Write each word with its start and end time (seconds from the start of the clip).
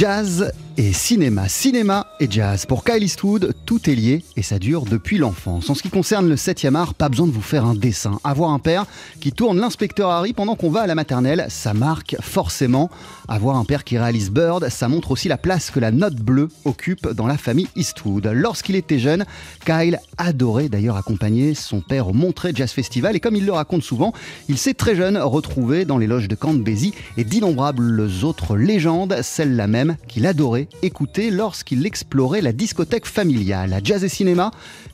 Jazz 0.00 0.50
et 0.78 0.94
cinéma, 0.94 1.46
cinéma 1.46 2.06
et 2.20 2.30
jazz. 2.30 2.64
Pour 2.64 2.84
Kyle 2.84 3.02
Eastwood, 3.02 3.52
tout 3.66 3.90
est 3.90 3.94
lié 3.94 4.24
et 4.34 4.40
ça 4.40 4.58
dure 4.58 4.86
depuis 4.86 5.18
l'enfance. 5.18 5.68
En 5.68 5.74
ce 5.74 5.82
qui 5.82 5.90
concerne 5.90 6.26
le 6.26 6.36
7e 6.36 6.74
art, 6.74 6.94
pas 6.94 7.10
besoin 7.10 7.26
de 7.26 7.32
vous 7.32 7.42
faire 7.42 7.66
un 7.66 7.74
dessin. 7.74 8.18
Avoir 8.24 8.48
un 8.48 8.58
père 8.58 8.86
qui 9.20 9.30
tourne 9.30 9.60
l'inspecteur 9.60 10.08
Harry 10.08 10.32
pendant 10.32 10.56
qu'on 10.56 10.70
va 10.70 10.80
à 10.80 10.86
la 10.86 10.94
maternelle, 10.94 11.44
ça 11.50 11.74
marque 11.74 12.16
forcément. 12.22 12.88
Avoir 13.32 13.58
un 13.58 13.64
père 13.64 13.84
qui 13.84 13.96
réalise 13.96 14.28
Bird, 14.28 14.68
ça 14.70 14.88
montre 14.88 15.12
aussi 15.12 15.28
la 15.28 15.38
place 15.38 15.70
que 15.70 15.78
la 15.78 15.92
note 15.92 16.16
bleue 16.16 16.48
occupe 16.64 17.08
dans 17.10 17.28
la 17.28 17.38
famille 17.38 17.68
Eastwood. 17.76 18.26
Lorsqu'il 18.26 18.74
était 18.74 18.98
jeune, 18.98 19.24
Kyle 19.64 20.00
adorait 20.18 20.68
d'ailleurs 20.68 20.96
accompagner 20.96 21.54
son 21.54 21.80
père 21.80 22.08
au 22.08 22.12
Montreux 22.12 22.50
Jazz 22.52 22.72
Festival 22.72 23.14
et 23.14 23.20
comme 23.20 23.36
il 23.36 23.46
le 23.46 23.52
raconte 23.52 23.84
souvent, 23.84 24.12
il 24.48 24.58
s'est 24.58 24.74
très 24.74 24.96
jeune 24.96 25.16
retrouvé 25.16 25.84
dans 25.84 25.96
les 25.96 26.08
loges 26.08 26.26
de 26.26 26.34
Count 26.34 26.54
Basie 26.54 26.92
et 27.16 27.22
d'innombrables 27.22 28.00
autres 28.24 28.56
légendes, 28.56 29.16
celle-là 29.22 29.68
même 29.68 29.96
qu'il 30.08 30.26
adorait 30.26 30.66
écouter 30.82 31.30
lorsqu'il 31.30 31.86
explorait 31.86 32.40
la 32.40 32.52
discothèque 32.52 33.06
familiale. 33.06 33.80
Jazz 33.84 34.02
et 34.02 34.08
cinéma, 34.08 34.50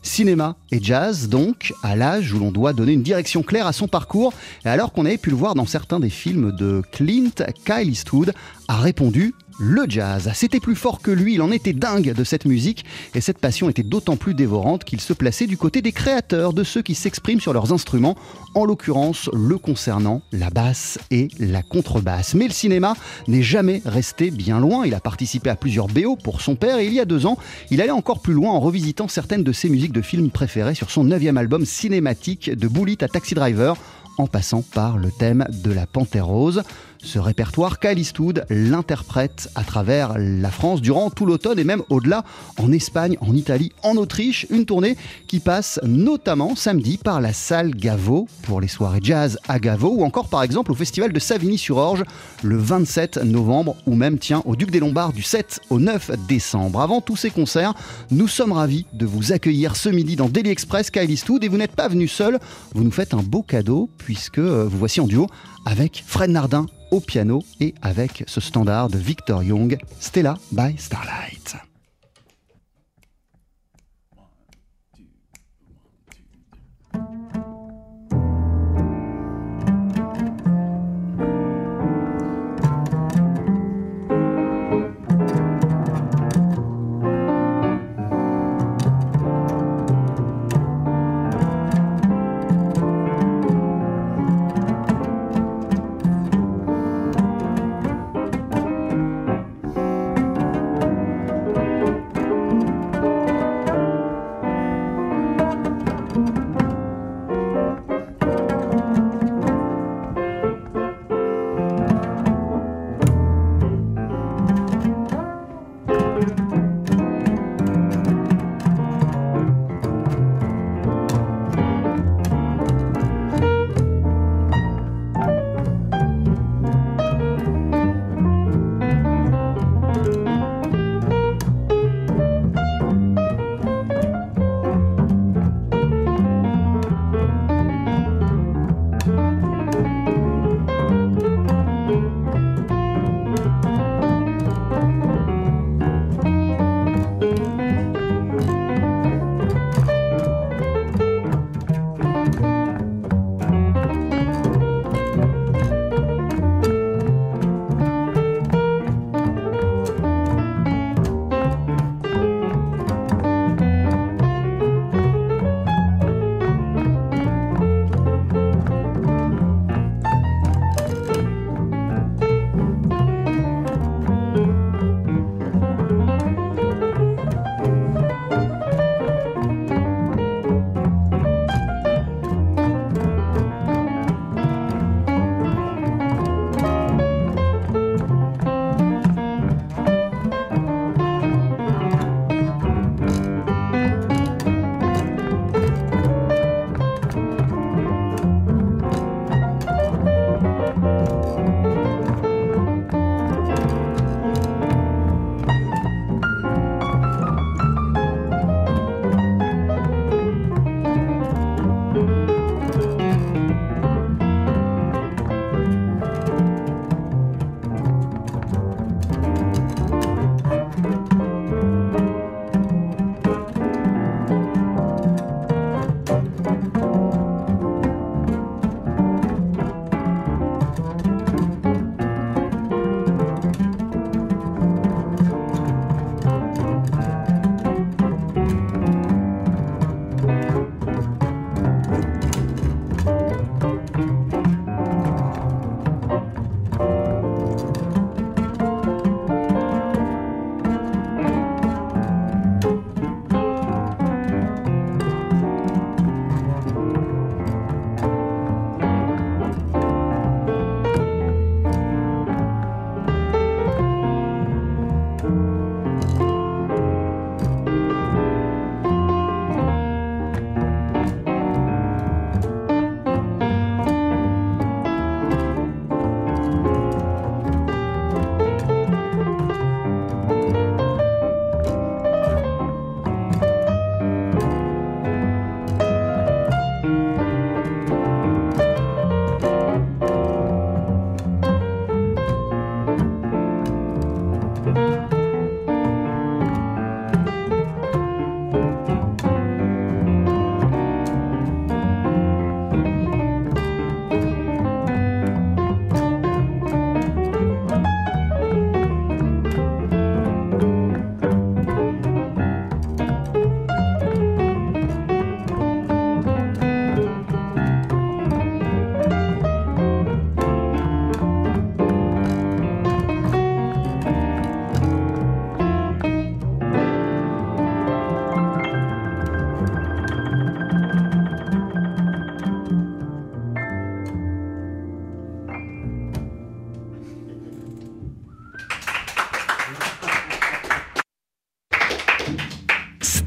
cinéma 0.06 0.56
et 0.70 0.82
jazz 0.82 1.28
donc, 1.28 1.74
à 1.82 1.96
l'âge 1.96 2.32
où 2.32 2.38
l'on 2.38 2.52
doit 2.52 2.72
donner 2.72 2.92
une 2.92 3.02
direction 3.02 3.42
claire 3.42 3.66
à 3.66 3.72
son 3.72 3.88
parcours, 3.88 4.32
alors 4.64 4.92
qu'on 4.92 5.04
avait 5.04 5.18
pu 5.18 5.30
le 5.30 5.36
voir 5.36 5.54
dans 5.54 5.66
certains 5.66 6.00
des 6.00 6.10
films 6.10 6.52
de 6.52 6.82
Clint, 6.92 7.44
Kyle 7.64 7.90
Eastwood 7.90 8.32
a 8.68 8.76
répondu 8.76 9.34
le 9.58 9.84
jazz. 9.88 10.30
C'était 10.34 10.60
plus 10.60 10.76
fort 10.76 11.00
que 11.00 11.10
lui, 11.10 11.34
il 11.34 11.42
en 11.42 11.50
était 11.50 11.72
dingue 11.72 12.12
de 12.12 12.24
cette 12.24 12.44
musique 12.44 12.84
et 13.14 13.20
cette 13.20 13.38
passion 13.38 13.68
était 13.68 13.82
d'autant 13.82 14.16
plus 14.16 14.34
dévorante 14.34 14.84
qu'il 14.84 15.00
se 15.00 15.12
plaçait 15.12 15.46
du 15.46 15.56
côté 15.56 15.82
des 15.82 15.92
créateurs, 15.92 16.52
de 16.52 16.64
ceux 16.64 16.82
qui 16.82 16.94
s'expriment 16.94 17.40
sur 17.40 17.52
leurs 17.52 17.72
instruments, 17.72 18.16
en 18.54 18.64
l'occurrence 18.64 19.30
le 19.32 19.58
concernant, 19.58 20.22
la 20.32 20.50
basse 20.50 20.98
et 21.10 21.28
la 21.38 21.62
contrebasse. 21.62 22.34
Mais 22.34 22.46
le 22.46 22.52
cinéma 22.52 22.94
n'est 23.28 23.42
jamais 23.42 23.82
resté 23.84 24.30
bien 24.30 24.60
loin, 24.60 24.86
il 24.86 24.94
a 24.94 25.00
participé 25.00 25.50
à 25.50 25.56
plusieurs 25.56 25.86
BO 25.88 26.16
pour 26.16 26.40
son 26.40 26.56
père 26.56 26.78
et 26.78 26.86
il 26.86 26.92
y 26.92 27.00
a 27.00 27.04
deux 27.04 27.26
ans, 27.26 27.38
il 27.70 27.80
allait 27.80 27.90
encore 27.90 28.20
plus 28.20 28.34
loin 28.34 28.52
en 28.52 28.60
revisitant 28.60 29.08
certaines 29.08 29.44
de 29.44 29.52
ses 29.52 29.68
musiques 29.68 29.92
de 29.92 30.02
films 30.02 30.30
préférées 30.30 30.74
sur 30.74 30.90
son 30.90 31.04
neuvième 31.04 31.36
album 31.36 31.64
cinématique 31.64 32.50
de 32.50 32.68
Bullet 32.68 33.02
à 33.02 33.08
Taxi 33.08 33.34
Driver 33.34 33.76
en 34.18 34.26
passant 34.26 34.62
par 34.62 34.98
le 34.98 35.10
thème 35.10 35.46
de 35.50 35.70
la 35.70 35.86
Panthère 35.86 36.26
Rose. 36.26 36.62
Ce 37.06 37.20
répertoire, 37.20 37.78
Kyle 37.78 38.00
Eastwood 38.00 38.46
l'interprète 38.50 39.48
à 39.54 39.62
travers 39.62 40.18
la 40.18 40.50
France 40.50 40.82
durant 40.82 41.08
tout 41.08 41.24
l'automne 41.24 41.56
et 41.56 41.62
même 41.62 41.84
au-delà, 41.88 42.24
en 42.58 42.72
Espagne, 42.72 43.16
en 43.20 43.32
Italie, 43.32 43.70
en 43.84 43.96
Autriche. 43.96 44.44
Une 44.50 44.66
tournée 44.66 44.96
qui 45.28 45.38
passe 45.38 45.78
notamment 45.84 46.56
samedi 46.56 46.98
par 46.98 47.20
la 47.20 47.32
salle 47.32 47.70
Gaveau 47.70 48.26
pour 48.42 48.60
les 48.60 48.66
soirées 48.66 48.98
jazz 49.00 49.38
à 49.46 49.60
Gaveau 49.60 49.94
ou 49.98 50.02
encore 50.02 50.28
par 50.28 50.42
exemple 50.42 50.72
au 50.72 50.74
festival 50.74 51.12
de 51.12 51.20
Savigny-sur-Orge 51.20 52.02
le 52.42 52.56
27 52.56 53.18
novembre 53.18 53.76
ou 53.86 53.94
même 53.94 54.18
tiens 54.18 54.42
au 54.44 54.56
Duc 54.56 54.72
des 54.72 54.80
Lombards 54.80 55.12
du 55.12 55.22
7 55.22 55.60
au 55.70 55.78
9 55.78 56.10
décembre. 56.26 56.80
Avant 56.80 57.00
tous 57.00 57.16
ces 57.16 57.30
concerts, 57.30 57.74
nous 58.10 58.26
sommes 58.26 58.50
ravis 58.50 58.84
de 58.94 59.06
vous 59.06 59.30
accueillir 59.30 59.76
ce 59.76 59.90
midi 59.90 60.16
dans 60.16 60.28
Daily 60.28 60.50
Express 60.50 60.90
Kyle 60.90 61.08
Eastwood 61.08 61.44
et 61.44 61.48
vous 61.48 61.56
n'êtes 61.56 61.76
pas 61.76 61.86
venu 61.86 62.08
seul, 62.08 62.40
vous 62.74 62.82
nous 62.82 62.90
faites 62.90 63.14
un 63.14 63.22
beau 63.22 63.42
cadeau 63.42 63.88
puisque 63.96 64.38
euh, 64.38 64.66
vous 64.68 64.78
voici 64.78 65.00
en 65.00 65.06
duo 65.06 65.28
avec 65.66 66.02
Fred 66.06 66.30
Nardin 66.30 66.64
au 66.90 67.00
piano 67.00 67.42
et 67.60 67.74
avec 67.82 68.24
ce 68.26 68.40
standard 68.40 68.88
de 68.88 68.96
Victor 68.96 69.42
Young, 69.42 69.76
Stella 70.00 70.38
by 70.52 70.74
Starlight. 70.78 71.65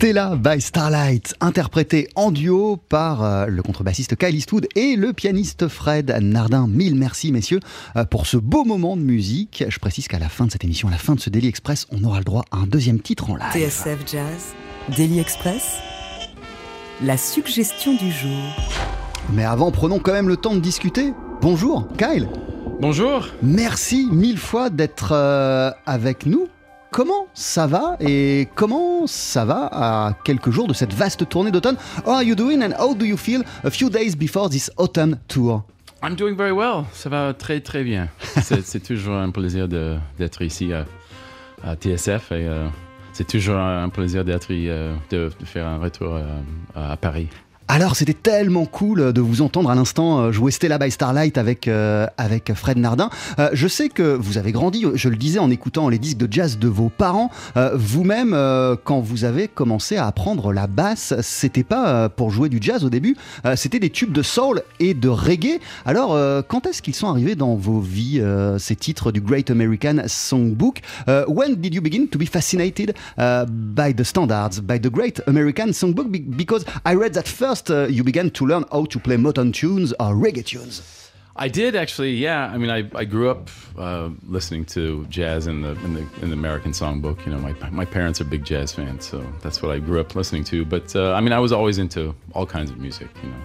Stella 0.09 0.35
by 0.35 0.59
Starlight, 0.59 1.35
interprété 1.39 2.09
en 2.15 2.31
duo 2.31 2.77
par 2.77 3.23
euh, 3.23 3.45
le 3.45 3.61
contrebassiste 3.61 4.15
Kyle 4.15 4.35
Eastwood 4.35 4.67
et 4.75 4.95
le 4.95 5.13
pianiste 5.13 5.67
Fred 5.67 6.17
Nardin. 6.19 6.65
Mille 6.67 6.95
merci 6.95 7.31
messieurs 7.31 7.59
euh, 7.95 8.05
pour 8.05 8.25
ce 8.25 8.35
beau 8.35 8.63
moment 8.63 8.97
de 8.97 9.03
musique. 9.03 9.63
Je 9.69 9.77
précise 9.77 10.07
qu'à 10.07 10.17
la 10.17 10.27
fin 10.27 10.47
de 10.47 10.51
cette 10.51 10.63
émission, 10.63 10.87
à 10.87 10.91
la 10.91 10.97
fin 10.97 11.13
de 11.13 11.19
ce 11.19 11.29
Daily 11.29 11.47
Express, 11.47 11.85
on 11.91 12.03
aura 12.03 12.17
le 12.17 12.23
droit 12.23 12.43
à 12.49 12.57
un 12.57 12.65
deuxième 12.65 12.99
titre 12.99 13.29
en 13.29 13.35
live. 13.35 13.51
TSF 13.53 13.99
Jazz, 14.11 14.55
Daily 14.97 15.19
Express, 15.19 15.77
la 17.03 17.15
suggestion 17.15 17.93
du 17.93 18.11
jour. 18.11 18.55
Mais 19.33 19.45
avant, 19.45 19.69
prenons 19.69 19.99
quand 19.99 20.13
même 20.13 20.27
le 20.27 20.37
temps 20.37 20.55
de 20.55 20.59
discuter. 20.59 21.13
Bonjour 21.39 21.87
Kyle. 21.99 22.27
Bonjour. 22.81 23.27
Merci 23.43 24.07
mille 24.11 24.39
fois 24.39 24.71
d'être 24.71 25.11
euh, 25.11 25.69
avec 25.85 26.25
nous. 26.25 26.47
Comment 26.91 27.27
ça 27.35 27.67
va 27.67 27.97
et 27.99 28.47
comment 28.55 29.05
ça 29.05 29.45
va 29.45 29.69
à 29.71 30.13
quelques 30.23 30.49
jours 30.49 30.67
de 30.67 30.73
cette 30.73 30.93
vaste 30.93 31.29
tournée 31.29 31.51
d'automne? 31.51 31.77
How 32.03 32.13
are 32.13 32.23
you 32.23 32.33
doing 32.33 32.63
and 32.63 32.71
how 32.79 32.95
do 32.95 33.05
you 33.05 33.15
feel 33.15 33.43
a 33.63 33.69
few 33.69 33.91
days 33.91 34.15
before 34.15 34.49
this 34.49 34.71
autumn 34.75 35.17
tour? 35.27 35.63
I'm 36.01 36.15
doing 36.15 36.35
very 36.35 36.51
well. 36.51 36.85
Ça 36.93 37.09
va 37.09 37.33
très 37.33 37.59
très 37.59 37.83
bien. 37.83 38.07
c'est 38.41 38.83
toujours 38.83 39.15
un 39.15 39.29
plaisir 39.29 39.67
d'être 39.67 40.41
ici 40.41 40.73
à, 40.73 40.85
à 41.63 41.75
TSF 41.75 42.31
et 42.31 42.47
euh, 42.47 42.67
c'est 43.13 43.27
toujours 43.27 43.57
un 43.57 43.89
plaisir 43.89 44.25
d'être 44.25 44.47
euh, 44.49 44.95
de, 45.11 45.29
de 45.39 45.45
faire 45.45 45.67
un 45.67 45.77
retour 45.77 46.15
euh, 46.15 46.39
à 46.75 46.97
Paris. 46.97 47.27
Alors, 47.71 47.95
c'était 47.95 48.15
tellement 48.15 48.65
cool 48.65 49.13
de 49.13 49.21
vous 49.21 49.43
entendre 49.43 49.69
à 49.69 49.75
l'instant 49.75 50.17
euh, 50.21 50.31
jouer 50.31 50.49
Stella 50.49 50.79
by 50.79 50.89
Starlight 50.89 51.37
avec, 51.37 51.67
euh, 51.67 52.07
avec 52.17 52.51
Fred 52.55 52.79
Nardin. 52.79 53.11
Euh, 53.37 53.51
je 53.53 53.67
sais 53.67 53.89
que 53.89 54.01
vous 54.01 54.39
avez 54.39 54.51
grandi, 54.51 54.85
je 54.95 55.07
le 55.07 55.15
disais 55.15 55.37
en 55.37 55.51
écoutant 55.51 55.87
les 55.87 55.99
disques 55.99 56.17
de 56.17 56.27
jazz 56.33 56.57
de 56.57 56.67
vos 56.67 56.89
parents. 56.89 57.29
Euh, 57.57 57.69
Vous-même, 57.75 58.33
euh, 58.33 58.75
quand 58.83 59.01
vous 59.01 59.23
avez 59.23 59.47
commencé 59.47 59.97
à 59.97 60.07
apprendre 60.07 60.51
la 60.51 60.65
basse, 60.65 61.13
c'était 61.21 61.63
pas 61.63 61.89
euh, 61.89 62.09
pour 62.09 62.31
jouer 62.31 62.49
du 62.49 62.57
jazz 62.59 62.83
au 62.83 62.89
début, 62.89 63.15
euh, 63.45 63.55
c'était 63.55 63.79
des 63.79 63.91
tubes 63.91 64.13
de 64.13 64.23
soul 64.23 64.63
et 64.79 64.95
de 64.95 65.07
reggae. 65.07 65.59
Alors, 65.85 66.15
euh, 66.15 66.41
quand 66.41 66.65
est-ce 66.65 66.81
qu'ils 66.81 66.95
sont 66.95 67.07
arrivés 67.07 67.35
dans 67.35 67.53
vos 67.53 67.81
vies, 67.81 68.19
euh, 68.19 68.57
ces 68.57 68.75
titres 68.75 69.11
du 69.11 69.21
Great 69.21 69.51
American 69.51 69.97
Songbook? 70.07 70.81
Euh, 71.07 71.23
When 71.27 71.53
did 71.53 71.75
you 71.75 71.83
begin 71.83 72.07
to 72.07 72.17
be 72.17 72.25
fascinated 72.25 72.95
by 73.15 73.93
the 73.93 74.03
standards, 74.03 74.59
by 74.59 74.79
the 74.79 74.89
Great 74.89 75.21
American 75.27 75.71
Songbook? 75.71 76.09
Be- 76.09 76.17
because 76.17 76.65
I 76.83 76.95
read 76.95 77.13
that 77.13 77.27
first 77.27 77.58
uh, 77.69 77.87
you 77.87 78.03
began 78.03 78.29
to 78.31 78.45
learn 78.45 78.65
how 78.71 78.85
to 78.85 78.99
play 78.99 79.17
modern 79.17 79.51
tunes 79.51 79.91
or 79.93 80.13
reggae 80.15 80.45
tunes. 80.45 80.81
I 81.35 81.47
did 81.47 81.75
actually, 81.75 82.15
yeah. 82.15 82.51
I 82.53 82.57
mean, 82.57 82.69
I, 82.69 82.89
I 82.93 83.05
grew 83.05 83.29
up 83.29 83.49
uh, 83.77 84.09
listening 84.27 84.65
to 84.65 85.05
jazz 85.05 85.47
in 85.47 85.61
the, 85.61 85.71
in 85.85 85.93
the 85.93 86.05
in 86.21 86.29
the 86.29 86.33
American 86.33 86.73
songbook. 86.73 87.25
You 87.25 87.31
know, 87.31 87.39
my 87.39 87.53
my 87.69 87.85
parents 87.85 88.19
are 88.19 88.25
big 88.25 88.43
jazz 88.43 88.73
fans, 88.73 89.05
so 89.05 89.25
that's 89.41 89.61
what 89.61 89.71
I 89.71 89.79
grew 89.79 90.01
up 90.01 90.15
listening 90.15 90.43
to. 90.45 90.65
But 90.65 90.93
uh, 90.95 91.13
I 91.13 91.21
mean, 91.21 91.31
I 91.31 91.39
was 91.39 91.53
always 91.53 91.77
into 91.77 92.13
all 92.33 92.45
kinds 92.45 92.69
of 92.71 92.77
music. 92.77 93.07
You 93.23 93.29
know. 93.29 93.41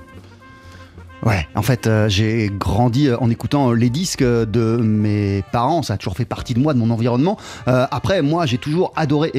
Ouais, 1.24 1.48
en 1.54 1.62
fait, 1.62 1.86
euh, 1.86 2.06
j'ai 2.06 2.50
grandi 2.52 3.08
euh, 3.08 3.16
en 3.18 3.30
écoutant 3.30 3.72
les 3.72 3.88
disques 3.88 4.22
de 4.22 4.76
mes 4.76 5.42
parents. 5.52 5.82
Ça 5.82 5.94
a 5.94 5.96
toujours 5.96 6.16
fait 6.16 6.26
partie 6.26 6.52
de 6.52 6.60
moi, 6.60 6.74
de 6.74 6.78
mon 6.78 6.90
environnement. 6.90 7.38
Euh, 7.66 7.86
après, 7.90 8.20
moi, 8.20 8.44
j'ai 8.44 8.58
toujours 8.58 8.92
adoré 8.94 9.32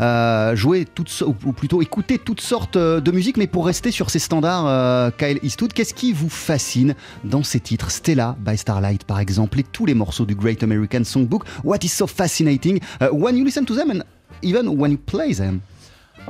euh, 0.00 0.56
jouer 0.56 0.86
ou 1.26 1.52
plutôt 1.52 1.82
écouter 1.82 2.18
toutes 2.18 2.40
sortes 2.40 2.76
euh, 2.76 3.00
de 3.00 3.10
musique. 3.12 3.36
Mais 3.36 3.46
pour 3.46 3.66
rester 3.66 3.90
sur 3.90 4.08
ces 4.08 4.18
standards, 4.20 4.66
euh, 4.66 5.10
Kyle 5.18 5.38
Eastwood, 5.42 5.74
qu'est-ce 5.74 5.92
qui 5.92 6.14
vous 6.14 6.30
fascine 6.30 6.94
dans 7.24 7.42
ces 7.42 7.60
titres? 7.60 7.90
Stella 7.90 8.34
by 8.40 8.56
Starlight, 8.56 9.04
par 9.04 9.20
exemple, 9.20 9.60
et 9.60 9.64
tous 9.64 9.84
les 9.84 9.94
morceaux 9.94 10.24
du 10.24 10.34
Great 10.34 10.62
American 10.62 11.04
Songbook. 11.04 11.44
What 11.62 11.78
is 11.82 11.88
so 11.88 12.06
fascinating 12.06 12.80
when 13.12 13.36
you 13.36 13.44
listen 13.44 13.66
to 13.66 13.74
them 13.74 13.90
and 13.90 14.02
even 14.42 14.66
when 14.68 14.92
you 14.92 14.98
play 14.98 15.34
them? 15.34 15.60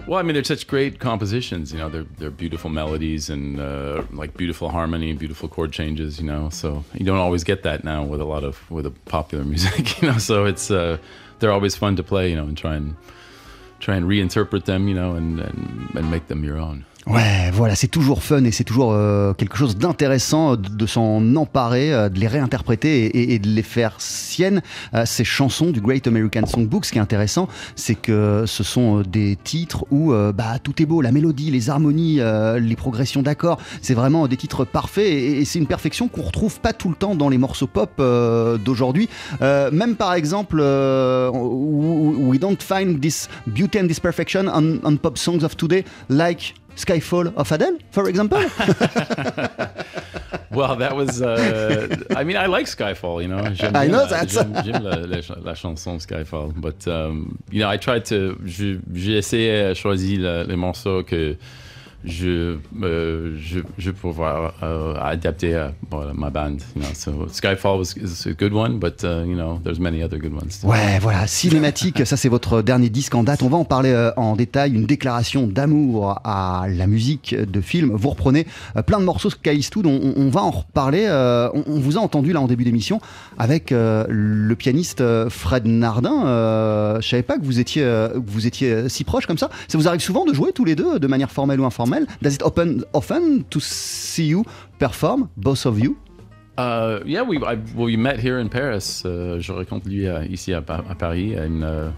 Well, 0.06 0.18
I 0.18 0.22
mean, 0.22 0.34
they're 0.34 0.44
such 0.44 0.66
great 0.66 0.98
compositions. 0.98 1.72
You 1.72 1.78
know, 1.78 1.88
they're 1.88 2.06
they're 2.18 2.30
beautiful 2.30 2.70
melodies 2.70 3.30
and 3.30 3.60
uh, 3.60 4.02
like 4.12 4.36
beautiful 4.36 4.68
harmony 4.70 5.10
and 5.10 5.18
beautiful 5.18 5.48
chord 5.48 5.72
changes. 5.72 6.18
You 6.18 6.26
know, 6.26 6.48
so 6.50 6.84
you 6.94 7.04
don't 7.04 7.18
always 7.18 7.44
get 7.44 7.62
that 7.62 7.84
now 7.84 8.04
with 8.04 8.20
a 8.20 8.24
lot 8.24 8.44
of 8.44 8.70
with 8.70 8.86
a 8.86 8.90
popular 8.90 9.44
music. 9.52 10.00
You 10.00 10.12
know, 10.12 10.18
so 10.18 10.44
it's 10.44 10.70
uh, 10.70 10.98
they're 11.38 11.52
always 11.52 11.76
fun 11.76 11.96
to 11.96 12.02
play. 12.02 12.30
You 12.30 12.36
know, 12.36 12.44
and 12.44 12.56
try 12.56 12.74
and 12.74 12.96
try 13.80 13.96
and 13.96 14.06
reinterpret 14.06 14.64
them. 14.64 14.88
You 14.88 14.94
know, 14.94 15.14
and 15.14 15.40
and, 15.40 15.90
and 15.94 16.10
make 16.10 16.28
them 16.28 16.44
your 16.44 16.58
own. 16.58 16.84
Ouais, 17.08 17.50
voilà, 17.54 17.74
c'est 17.74 17.88
toujours 17.88 18.22
fun 18.22 18.44
et 18.44 18.50
c'est 18.52 18.64
toujours 18.64 18.92
euh, 18.92 19.32
quelque 19.32 19.56
chose 19.56 19.78
d'intéressant 19.78 20.52
euh, 20.52 20.56
de, 20.56 20.84
s'en 20.86 21.36
emparer, 21.36 21.90
euh, 21.90 22.10
de 22.10 22.18
les 22.20 22.26
réinterpréter 22.26 23.06
et, 23.06 23.18
et- 23.18 23.34
et 23.34 23.38
de 23.38 23.48
les 23.48 23.62
faire 23.62 23.94
siennes. 23.98 24.60
Euh, 24.92 25.04
ces 25.06 25.24
chansons 25.24 25.70
du 25.70 25.80
Great 25.80 26.06
American 26.06 26.44
Songbook, 26.44 26.84
ce 26.84 26.92
qui 26.92 26.98
est 26.98 27.00
intéressant, 27.00 27.48
c'est 27.76 27.94
que 27.94 28.44
ce 28.46 28.62
sont 28.62 28.98
euh, 28.98 29.02
des 29.04 29.36
titres 29.42 29.86
où 29.90 30.12
euh, 30.12 30.32
bah, 30.32 30.58
tout 30.62 30.82
est 30.82 30.86
beau, 30.86 31.00
la 31.00 31.10
mélodie, 31.10 31.50
les 31.50 31.70
harmonies, 31.70 32.20
les 32.60 32.76
progressions 32.76 33.22
d'accords, 33.22 33.58
c'est 33.80 33.94
vraiment 33.94 34.28
des 34.28 34.36
titres 34.36 34.66
parfaits 34.66 35.06
et, 35.06 35.38
et 35.40 35.44
c'est 35.46 35.58
une 35.58 35.66
perfection 35.66 36.08
qu'on 36.08 36.22
retrouve 36.22 36.60
pas 36.60 36.74
tout 36.74 36.90
le 36.90 36.94
temps 36.94 37.14
dans 37.14 37.30
les 37.30 37.38
morceaux 37.38 37.66
pop 37.66 37.90
d'aujourd'hui. 37.98 39.08
Même 39.40 39.94
par 39.96 40.12
exemple, 40.12 40.60
we 40.60 42.38
don't 42.38 42.60
find 42.60 43.00
this 43.00 43.28
beauty 43.46 43.78
and 43.80 43.86
this 43.86 44.00
perfection 44.00 44.46
on, 44.52 44.78
on 44.84 44.96
pop 44.96 45.16
songs 45.16 45.42
of 45.42 45.56
today, 45.56 45.84
like 46.10 46.54
Skyfall 46.78 47.34
of 47.36 47.50
Adele, 47.52 47.78
for 47.90 48.08
example? 48.08 48.38
Well, 50.50 50.76
that 50.76 50.96
was. 50.96 51.20
Uh, 51.22 51.94
I 52.16 52.24
mean, 52.24 52.36
I 52.36 52.46
like 52.46 52.66
Skyfall. 52.66 53.22
You 53.22 53.28
know, 53.28 53.42
j'aime 53.52 53.76
I 53.76 53.86
know 53.86 53.98
la- 53.98 54.06
that. 54.06 54.28
J'aime, 54.28 54.82
la, 54.82 54.96
la, 54.96 55.20
ch- 55.20 55.36
la 55.44 55.54
chanson 55.54 55.98
Skyfall, 55.98 56.52
but 56.56 56.88
um, 56.88 57.38
you 57.50 57.60
know, 57.60 57.68
I 57.68 57.76
tried 57.76 58.04
to. 58.06 58.36
J'ai 58.44 59.18
essayé 59.18 59.68
de 59.68 59.74
choisir 59.74 60.44
les 60.46 60.56
morceaux 60.56 61.02
que 61.04 61.36
je 62.04 62.56
euh, 62.82 63.36
je 63.40 63.60
je 63.76 63.90
pouvoir 63.90 64.54
euh, 64.62 64.94
adapter 65.00 65.68
bon, 65.90 66.04
ma 66.14 66.30
bande. 66.30 66.60
You 66.76 66.82
know, 66.82 66.88
so 66.94 67.26
Skyfall 67.32 67.78
was 67.78 67.94
is 67.96 68.28
a 68.28 68.32
good 68.32 68.52
one, 68.52 68.78
but 68.78 69.02
uh, 69.04 69.24
you 69.26 69.34
know, 69.34 69.60
there's 69.64 69.80
many 69.80 70.02
other 70.02 70.18
good 70.18 70.32
ones. 70.32 70.60
Ouais, 70.64 70.98
voilà, 71.00 71.26
cinématique, 71.26 72.06
ça 72.06 72.16
c'est 72.16 72.28
votre 72.28 72.62
dernier 72.62 72.88
disque 72.88 73.14
en 73.14 73.24
date. 73.24 73.42
On 73.42 73.48
va 73.48 73.56
en 73.56 73.64
parler 73.64 73.90
euh, 73.90 74.12
en 74.16 74.36
détail. 74.36 74.74
Une 74.74 74.86
déclaration 74.86 75.46
d'amour 75.46 76.20
à 76.24 76.66
la 76.68 76.86
musique 76.86 77.34
de 77.34 77.60
film. 77.60 77.90
Vous 77.94 78.10
reprenez 78.10 78.46
euh, 78.76 78.82
plein 78.82 79.00
de 79.00 79.04
morceaux 79.04 79.30
Eastwood. 79.44 79.86
On, 79.86 80.12
on- 80.16 80.28
va 80.28 80.42
en 80.42 80.50
reparler. 80.50 81.06
Euh, 81.08 81.48
on, 81.54 81.80
vous 81.80 81.96
a 81.96 82.00
entendu 82.00 82.32
là 82.34 82.40
en 82.40 82.46
début 82.46 82.64
d'émission 82.64 83.00
avec 83.38 83.72
euh, 83.72 84.04
le 84.08 84.54
pianiste 84.56 85.00
euh, 85.00 85.30
Fred 85.30 85.66
Nardin. 85.66 86.26
Euh, 86.26 87.00
je 87.00 87.08
savais 87.08 87.22
pas 87.22 87.38
que 87.38 87.44
vous 87.44 87.60
étiez, 87.60 87.82
euh, 87.82 88.10
vous 88.14 88.46
étiez 88.46 88.70
euh, 88.70 88.88
si 88.88 89.04
proches 89.04 89.26
comme 89.26 89.38
ça. 89.38 89.48
Ça 89.68 89.78
vous 89.78 89.88
arrive 89.88 90.00
souvent 90.02 90.26
de 90.26 90.34
jouer 90.34 90.52
tous 90.52 90.66
les 90.66 90.74
deux 90.76 90.98
de 90.98 91.06
manière 91.06 91.30
formelle 91.30 91.60
ou 91.60 91.64
informelle? 91.64 91.87
Does 92.22 92.34
it 92.34 92.42
open 92.42 92.84
often 92.92 93.44
to 93.50 93.60
see 93.60 94.24
you 94.24 94.44
perform, 94.78 95.30
both 95.36 95.66
of 95.66 95.78
you? 95.78 95.96
Uh, 96.56 97.00
yeah, 97.04 97.22
we 97.22 97.36
I, 97.38 97.54
well, 97.74 97.86
we 97.86 97.96
met 97.96 98.18
here 98.18 98.40
in 98.40 98.48
Paris. 98.48 99.04
Uh, 99.04 99.38
je 99.38 99.52
raconte 99.52 99.86
lui 99.86 100.08
uh, 100.08 100.24
ici 100.28 100.52
à 100.52 100.60
Paris, 100.60 101.36
and 101.36 101.62
uh, 101.62 101.92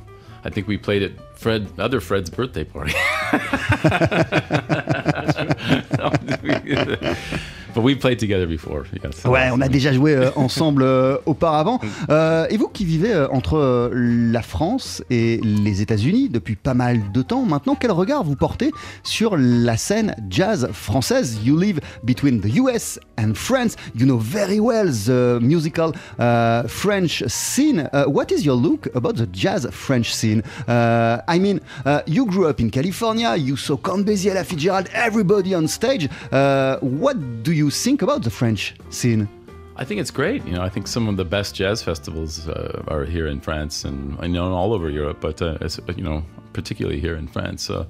I 0.45 0.51
think 0.51 0.69
we 0.69 0.77
played 0.77 1.03
at 1.03 1.13
Fred, 1.39 1.67
other 1.79 2.01
Fred's 2.01 2.31
birthday 2.31 2.65
party. 2.65 2.93
but 7.75 7.83
we 7.83 7.95
played 7.95 8.19
together 8.19 8.47
before. 8.47 8.85
Yes. 9.03 9.25
Ouais, 9.25 9.50
on 9.53 9.61
a 9.61 9.69
déjà 9.69 9.93
joué 9.93 10.15
euh, 10.15 10.31
ensemble 10.37 10.83
euh, 10.83 11.17
auparavant. 11.27 11.81
Euh, 12.09 12.47
et 12.50 12.57
vous 12.57 12.69
qui 12.69 12.85
vivez 12.85 13.12
euh, 13.12 13.29
entre 13.31 13.57
euh, 13.57 13.91
la 13.93 14.43
France 14.43 15.03
et 15.11 15.41
les 15.43 15.83
États-Unis 15.83 16.29
depuis 16.29 16.57
pas 16.57 16.75
mal 16.75 17.12
de 17.12 17.23
temps 17.23 17.43
maintenant, 17.43 17.77
quel 17.79 17.91
regard 17.91 18.25
vous 18.25 18.37
portez 18.37 18.73
sur 19.03 19.37
la 19.37 19.77
scène 19.77 20.15
jazz 20.29 20.69
française? 20.73 21.39
You 21.45 21.59
live 21.59 21.81
between 22.05 22.41
the 22.41 22.57
US 22.59 22.99
and 23.19 23.35
France. 23.35 23.77
You 23.95 24.07
know 24.07 24.19
very 24.19 24.61
well 24.61 24.87
the 24.87 25.39
musical 25.41 25.93
uh, 26.19 26.65
French 26.67 27.25
scene. 27.27 27.89
Uh, 27.93 28.05
what 28.07 28.31
is 28.31 28.45
your 28.45 28.57
look 28.57 28.89
about 28.95 29.15
the 29.17 29.27
jazz 29.33 29.69
French 29.71 30.15
scene? 30.15 30.43
Uh, 30.69 31.19
I 31.29 31.39
mean, 31.39 31.61
you 32.07 32.27
grew 32.27 32.49
up 32.49 32.61
in 32.61 32.71
California. 32.71 33.37
You 33.37 33.57
saw 33.57 33.77
Count 33.77 34.07
Basie, 34.07 34.31
Ella 34.31 34.45
Fitzgerald, 34.45 34.89
everybody 34.93 35.55
on 35.55 35.69
stage. 35.69 36.09
What 36.31 37.43
do 37.43 37.53
you 37.53 37.60
think 37.69 38.00
about 38.00 38.23
the 38.23 38.31
French 38.31 38.75
scene? 38.88 39.29
I 39.76 39.85
think 39.85 40.00
it's 40.00 40.11
great. 40.11 40.45
You 40.47 40.55
know, 40.55 40.62
I 40.62 40.69
think 40.69 40.87
some 40.87 41.09
of 41.09 41.17
the 41.17 41.25
best 41.25 41.55
jazz 41.55 41.83
festivals 41.83 42.47
uh, 42.49 42.85
are 42.88 43.05
here 43.05 43.26
in 43.26 43.40
France, 43.40 43.85
and 43.85 44.17
I 44.21 44.26
know 44.26 44.52
all 44.55 44.73
over 44.73 44.90
Europe, 44.90 45.19
but 45.21 45.43
uh, 45.43 45.57
it's, 45.61 45.81
you 45.97 46.05
know, 46.05 46.23
particularly 46.52 47.00
here 47.00 47.17
in 47.17 47.26
France. 47.26 47.62
So 47.62 47.87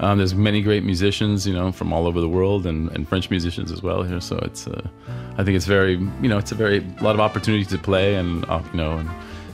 um, 0.00 0.18
there's 0.18 0.34
many 0.34 0.62
great 0.62 0.82
musicians, 0.82 1.46
you 1.46 1.54
know, 1.54 1.72
from 1.72 1.92
all 1.92 2.06
over 2.06 2.20
the 2.20 2.28
world, 2.28 2.66
and, 2.66 2.90
and 2.92 3.06
French 3.06 3.30
musicians 3.30 3.70
as 3.70 3.82
well 3.82 4.02
here. 4.02 4.20
So 4.20 4.38
it's, 4.38 4.66
uh, 4.66 4.80
I 5.36 5.44
think 5.44 5.56
it's 5.56 5.66
very, 5.66 5.94
you 6.22 6.28
know, 6.28 6.38
it's 6.38 6.52
a 6.52 6.54
very 6.54 6.80
lot 7.00 7.14
of 7.14 7.20
opportunity 7.20 7.64
to 7.66 7.78
play, 7.78 8.14
and 8.14 8.44
uh, 8.48 8.62
you 8.72 8.78
know, 8.78 8.98
and 8.98 9.08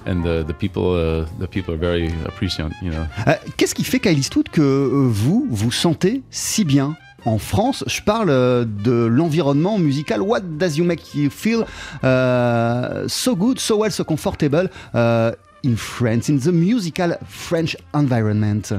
and 0.07 0.25
the 0.25 0.45
the 0.45 0.55
people, 0.55 0.95
uh, 0.95 1.27
the 1.39 1.49
people 1.49 1.75
are 1.75 1.79
very 1.79 2.09
appreciative. 2.27 2.77
You 2.81 2.91
know. 2.91 3.07
Euh, 3.27 3.35
Qu'est-ce 3.57 3.75
qui 3.75 3.85
fait, 3.85 3.99
Kyle 3.99 4.19
Eastwood, 4.19 4.49
que 4.49 4.63
euh, 4.63 5.09
vous 5.09 5.47
vous 5.51 5.73
sentez 5.73 6.23
si 6.31 6.65
bien 6.65 6.97
en 7.25 7.39
France 7.39 7.85
Je 7.87 8.01
parle 8.03 8.31
euh, 8.31 8.65
de 8.65 8.93
l'environnement 8.93 9.79
musical. 9.79 10.21
What 10.21 10.41
does 10.59 10.77
you 10.77 10.85
make 10.85 11.15
you 11.15 11.31
feel? 11.31 11.65
Euh, 12.05 13.05
so 13.09 13.35
good, 13.37 13.59
so 13.59 13.77
well, 13.79 13.91
so 13.91 14.05
comfortable 14.05 14.69
euh, 14.95 15.33
in 15.65 15.77
France, 15.77 16.29
in 16.29 16.39
the 16.39 16.53
musical 16.53 17.19
French 17.29 17.77
environment 17.95 18.73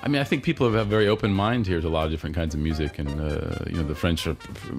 I 0.00 0.08
mean, 0.08 0.20
I 0.20 0.24
think 0.24 0.44
people 0.44 0.64
have 0.66 0.76
a 0.76 0.84
very 0.84 1.08
open 1.08 1.32
mind 1.32 1.66
here 1.66 1.80
to 1.80 1.88
a 1.88 1.90
lot 1.90 2.06
of 2.06 2.12
different 2.12 2.36
kinds 2.36 2.54
of 2.54 2.60
music, 2.60 3.00
and 3.00 3.20
uh, 3.20 3.56
you 3.66 3.76
know, 3.76 3.82
the 3.82 3.96
French 3.96 4.28
are, 4.28 4.36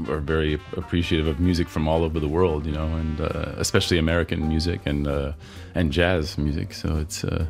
are, 0.07 0.19
very 0.19 0.53
appreciative 0.77 1.27
of 1.27 1.41
music 1.41 1.67
from 1.67 1.89
all 1.89 2.03
over 2.05 2.21
the 2.21 2.27
world, 2.27 2.65
you 2.65 2.71
know, 2.71 2.87
and 2.95 3.19
uh, 3.19 3.53
especially 3.57 3.97
American 3.97 4.47
music 4.47 4.79
and 4.85 5.07
uh, 5.07 5.33
and 5.75 5.91
jazz 5.91 6.37
music. 6.37 6.73
So 6.73 6.97
it's 6.97 7.25
uh, 7.25 7.45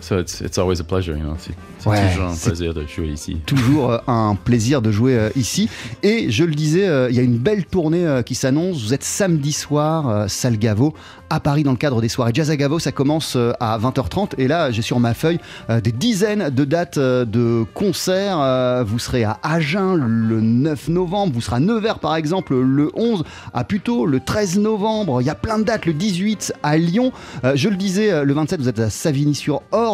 so 0.00 0.18
it's 0.18 0.40
it's 0.40 0.58
always 0.58 0.80
a 0.80 0.84
pleasure, 0.84 1.16
you 1.16 1.24
know. 1.24 1.36
C'est 1.38 1.54
Ouais, 1.86 2.10
toujours 2.10 2.28
un 2.28 2.34
plaisir 2.36 2.74
de 2.74 2.86
jouer 2.86 3.08
ici. 3.08 3.36
Toujours 3.46 3.92
euh, 3.92 3.98
un 4.06 4.34
plaisir 4.34 4.82
de 4.82 4.90
jouer 4.90 5.16
euh, 5.16 5.30
ici. 5.36 5.68
Et 6.02 6.30
je 6.30 6.44
le 6.44 6.54
disais, 6.54 6.86
euh, 6.86 7.08
il 7.10 7.16
y 7.16 7.18
a 7.18 7.22
une 7.22 7.38
belle 7.38 7.64
tournée 7.64 8.20
qui 8.26 8.34
s'annonce. 8.34 8.82
Vous 8.82 8.94
êtes 8.94 9.04
samedi 9.04 9.52
soir, 9.52 10.28
salle 10.28 10.58
Gaveau, 10.58 10.94
à 11.30 11.40
Paris 11.40 11.62
dans 11.62 11.70
le 11.70 11.76
cadre 11.76 12.00
des 12.00 12.08
soirées 12.08 12.32
Jazz 12.34 12.50
à 12.50 12.56
Gaveau. 12.56 12.78
Ça 12.78 12.92
commence 12.92 13.36
à 13.60 13.78
20h30. 13.78 14.32
Et 14.38 14.48
là, 14.48 14.70
j'ai 14.70 14.82
sur 14.82 15.00
ma 15.00 15.14
feuille 15.14 15.38
des 15.82 15.92
dizaines 15.92 16.50
de 16.50 16.64
dates 16.64 16.98
de 16.98 17.64
concerts. 17.74 18.84
Vous 18.84 18.98
serez 18.98 19.24
à 19.24 19.38
Agen 19.42 19.96
le 19.96 20.40
9 20.40 20.88
novembre. 20.88 21.32
Vous 21.34 21.40
serez 21.40 21.56
à 21.56 21.60
Nevers, 21.60 21.98
par 21.98 22.16
exemple, 22.16 22.54
le 22.54 22.90
11. 22.94 23.24
À 23.54 23.64
Puteaux, 23.64 24.06
le 24.06 24.20
13 24.20 24.58
novembre. 24.58 25.22
Il 25.22 25.26
y 25.26 25.30
a 25.30 25.34
plein 25.34 25.58
de 25.58 25.64
dates. 25.64 25.86
Le 25.86 25.92
18 25.92 26.52
à 26.62 26.76
Lyon. 26.76 27.12
Je 27.54 27.68
le 27.68 27.76
disais, 27.76 28.24
le 28.24 28.32
27, 28.34 28.60
vous 28.60 28.68
êtes 28.68 28.80
à 28.80 28.90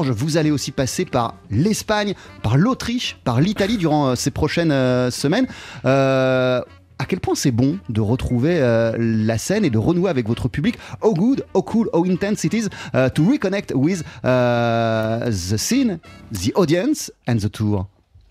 Vous 0.02 0.36
allez 0.36 0.50
aussi 0.50 0.72
passer 0.72 1.04
par 1.04 1.34
l'Espagne, 1.50 2.14
par 2.42 2.56
l'Autriche, 2.56 3.18
par 3.24 3.40
l'Italie 3.40 3.76
durant 3.76 4.08
euh, 4.08 4.14
ces 4.14 4.30
prochaines 4.30 4.72
euh, 4.72 5.10
semaines. 5.10 5.46
Euh, 5.84 6.60
à 6.98 7.04
quel 7.04 7.20
point 7.20 7.34
c'est 7.34 7.50
bon 7.50 7.78
de 7.90 8.00
retrouver 8.00 8.58
la 8.98 9.36
scène 9.36 9.66
et 9.66 9.70
de 9.70 9.76
renouer 9.76 10.08
avec 10.08 10.26
votre 10.26 10.48
public? 10.48 10.78
How 11.02 11.12
good, 11.12 11.44
how 11.54 11.60
cool, 11.60 11.90
how 11.92 12.06
intense 12.06 12.42
it 12.44 12.54
is 12.54 12.70
to 12.94 13.22
reconnect 13.22 13.74
with 13.74 14.02
uh, 14.24 15.28
the 15.28 15.58
scene, 15.58 15.98
the 16.32 16.54
audience 16.54 17.12
and 17.28 17.36
the 17.36 17.50
tour. 17.50 17.86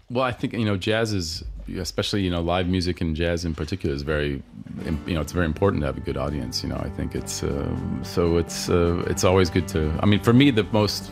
Well, 0.10 0.24
I 0.24 0.34
think 0.34 0.54
you 0.54 0.66
know, 0.66 0.78
jazz 0.78 1.14
is 1.14 1.44
especially 1.80 2.22
you 2.22 2.30
know 2.30 2.42
live 2.42 2.68
music 2.68 3.02
and 3.02 3.16
jazz 3.16 3.46
in 3.46 3.54
particular 3.54 3.96
is 3.96 4.04
very 4.04 4.42
you 5.08 5.14
know 5.14 5.22
it's 5.22 5.32
very 5.32 5.46
important 5.46 5.82
to 5.82 5.88
have 5.88 5.98
a 5.98 6.02
good 6.02 6.18
audience. 6.18 6.64
You 6.64 6.70
know, 6.70 6.78
I 6.78 6.90
think 6.90 7.16
it's 7.16 7.44
uh, 7.44 7.68
so 8.04 8.38
it's 8.38 8.70
uh, 8.70 9.04
it's 9.08 9.24
always 9.24 9.50
good 9.50 9.68
to. 9.70 9.92
I 10.02 10.06
mean, 10.06 10.20
for 10.20 10.34
me, 10.34 10.52
the 10.52 10.64
most 10.72 11.12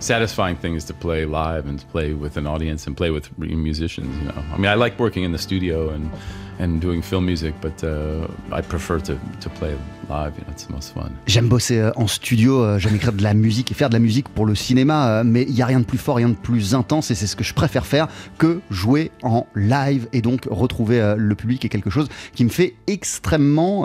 satisfying 0.00 0.56
thing 0.56 0.74
is 0.74 0.84
to 0.86 0.94
play 0.94 1.24
live 1.24 1.66
and 1.66 1.86
play 1.90 2.14
with 2.14 2.36
an 2.36 2.46
audience 2.46 2.86
and 2.86 2.96
play 2.96 3.10
with 3.10 3.38
musicians. 3.38 4.16
You 4.18 4.24
know, 4.24 4.44
I 4.52 4.56
mean, 4.56 4.66
I 4.66 4.74
like 4.74 4.98
working 4.98 5.24
in 5.24 5.32
the 5.32 5.38
studio 5.38 5.90
and 5.90 6.10
and 6.58 6.80
doing 6.80 7.00
film 7.02 7.24
music, 7.24 7.54
but 7.60 7.82
uh, 7.84 8.26
I 8.52 8.60
prefer 8.60 9.00
to 9.00 9.18
to 9.40 9.48
play 9.50 9.76
J'aime 11.26 11.48
bosser 11.48 11.78
euh, 11.78 11.92
en 11.94 12.06
studio, 12.06 12.62
euh, 12.62 12.78
j'aime 12.78 12.96
écrire 12.96 13.12
de 13.12 13.22
la 13.22 13.34
musique 13.34 13.70
et 13.70 13.74
faire 13.74 13.88
de 13.88 13.94
la 13.94 14.00
musique 14.00 14.28
pour 14.28 14.44
le 14.44 14.54
cinéma, 14.54 15.08
euh, 15.08 15.22
mais 15.24 15.42
il 15.42 15.54
n'y 15.54 15.62
a 15.62 15.66
rien 15.66 15.80
de 15.80 15.84
plus 15.84 15.98
fort, 15.98 16.16
rien 16.16 16.28
de 16.28 16.34
plus 16.34 16.74
intense, 16.74 17.10
et 17.10 17.14
c'est 17.14 17.26
ce 17.26 17.36
que 17.36 17.44
je 17.44 17.54
préfère 17.54 17.86
faire 17.86 18.08
que 18.38 18.60
jouer 18.70 19.12
en 19.22 19.46
live 19.54 20.08
et 20.12 20.20
donc 20.20 20.48
retrouver 20.50 21.14
le 21.16 21.34
public 21.34 21.64
est 21.64 21.68
quelque 21.68 21.90
chose 21.90 22.08
qui 22.34 22.44
me 22.44 22.48
fait 22.48 22.74
extrêmement 22.86 23.84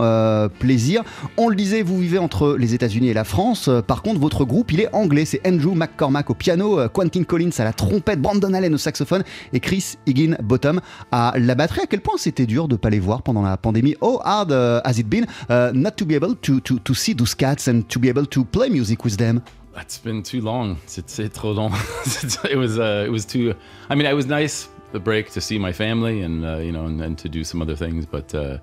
plaisir. 0.60 1.03
On 1.38 1.50
le 1.50 1.55
disait, 1.55 1.82
vous 1.82 2.00
vivez 2.00 2.17
entre 2.17 2.55
les 2.58 2.74
États-Unis 2.74 3.10
et 3.10 3.13
la 3.13 3.24
France. 3.24 3.70
Par 3.88 4.01
contre, 4.01 4.20
votre 4.20 4.46
groupe, 4.46 4.72
il 4.72 4.82
est 4.82 4.94
anglais. 4.94 5.25
C'est 5.25 5.46
Andrew 5.48 5.75
McCormack 5.75 6.29
au 6.29 6.34
piano, 6.34 6.79
Quentin 6.89 7.24
Collins 7.24 7.51
à 7.58 7.63
la 7.63 7.74
trompette, 7.74 8.22
Brandon 8.22 8.53
Allen 8.53 8.74
au 8.74 8.77
saxophone 8.77 9.24
et 9.53 9.60
Chris 9.60 9.96
Higginbottom 10.08 10.82
à 11.12 11.34
la 11.38 11.55
batterie. 11.55 11.82
À 11.82 11.88
quel 11.88 12.01
point 12.01 12.15
c'était 12.17 12.46
dur 12.46 12.67
de 12.67 12.75
pas 12.75 12.89
les 12.89 13.00
voir 13.00 13.22
pendant 13.22 13.41
la 13.41 13.58
pandémie? 13.58 13.96
How 14.01 14.22
hard 14.24 14.51
has 14.51 15.00
it 15.00 15.08
been? 15.08 15.25
Not 15.50 15.91
to 15.91 16.05
be 16.05 16.14
able 16.15 16.36
to, 16.36 16.60
to, 16.62 16.79
to 16.79 16.93
see 16.93 17.13
those 17.13 17.34
cats 17.36 17.67
and 17.67 17.88
to 17.89 18.00
be 18.00 18.10
able 18.10 18.25
to 18.27 18.43
play 18.45 18.69
music 18.69 19.03
with 19.03 19.17
them? 19.17 19.41
That's 19.74 19.98
been 19.98 20.24
too 20.24 20.41
long. 20.41 20.77
C'est 20.88 21.10
c'est 21.10 21.29
trop 21.34 21.53
long. 21.53 21.72
it 22.50 22.57
was 22.57 22.77
uh, 22.79 23.03
it 23.05 23.12
was 23.12 23.25
too. 23.25 23.53
I 23.89 23.95
mean, 23.95 24.05
it 24.07 24.15
was 24.15 24.25
nice 24.25 24.67
the 24.93 25.00
break 25.00 25.31
to 25.31 25.41
see 25.41 25.60
my 25.60 25.74
family 25.74 26.22
and 26.22 26.45
uh, 26.45 26.57
you 26.57 26.72
know 26.72 26.86
and, 26.86 27.01
and 27.01 27.17
to 27.17 27.27
do 27.27 27.43
some 27.43 27.62
other 27.62 27.75
things, 27.75 28.05
but 28.05 28.34
uh, 28.34 28.57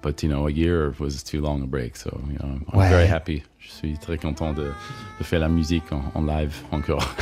but 0.00 0.22
you 0.22 0.28
know 0.28 0.46
a 0.46 0.50
year 0.52 0.94
was 1.00 1.22
too 1.24 1.40
long 1.40 1.62
a 1.62 1.66
break. 1.66 1.96
So 1.96 2.10
you 2.30 2.38
know 2.38 2.60
I'm 2.72 2.78
Ouais. 2.78 2.88
very 2.88 3.06
happy. 3.08 3.42
Je 3.58 3.70
suis 3.72 3.96
très 3.98 4.16
content 4.20 4.52
de, 4.54 4.72
de 5.18 5.24
faire 5.24 5.40
la 5.40 5.48
musique 5.48 5.90
en, 5.92 6.02
en 6.14 6.22
live 6.24 6.54
encore. 6.70 7.02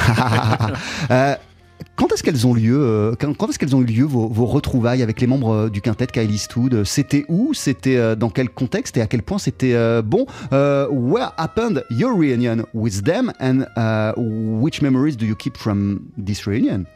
Quand 1.97 2.13
est-ce 2.13 2.23
qu'elles 2.23 2.47
ont 2.47 2.55
lieu 2.55 2.79
euh, 2.81 3.15
Quand, 3.19 3.49
est-ce 3.49 3.59
qu'elles 3.59 3.77
ont 3.77 3.81
eu 3.81 3.87
lieu 3.87 4.05
vos, 4.05 4.29
retrouvailles 4.47 5.03
avec 5.03 5.21
les 5.21 5.27
membres 5.27 5.51
euh, 5.51 5.69
du 5.71 5.81
quintet 5.81 6.07
Kyle 6.07 6.31
Eastwood? 6.31 6.85
C'était 6.85 7.25
où? 7.29 7.55
C'était 7.55 7.97
euh, 7.97 8.15
dans 8.15 8.31
quel 8.31 8.49
contexte? 8.49 8.97
Et 8.97 9.01
à 9.01 9.07
quel 9.07 9.23
point 9.23 9.39
c'était 9.39 9.75
bon? 10.03 10.27
Euh, 10.53 10.89
Where 10.91 11.33
happened 11.37 11.85
your 11.91 12.17
reunion 12.17 12.65
with 12.75 13.05
them? 13.05 13.33
And 13.41 13.67
uh, 13.77 14.13
which 14.17 14.83
memories 14.83 15.17
do 15.17 15.27
you 15.27 15.35
keep 15.37 15.57
from 15.57 16.01
this 16.23 16.47
reunion? 16.47 16.87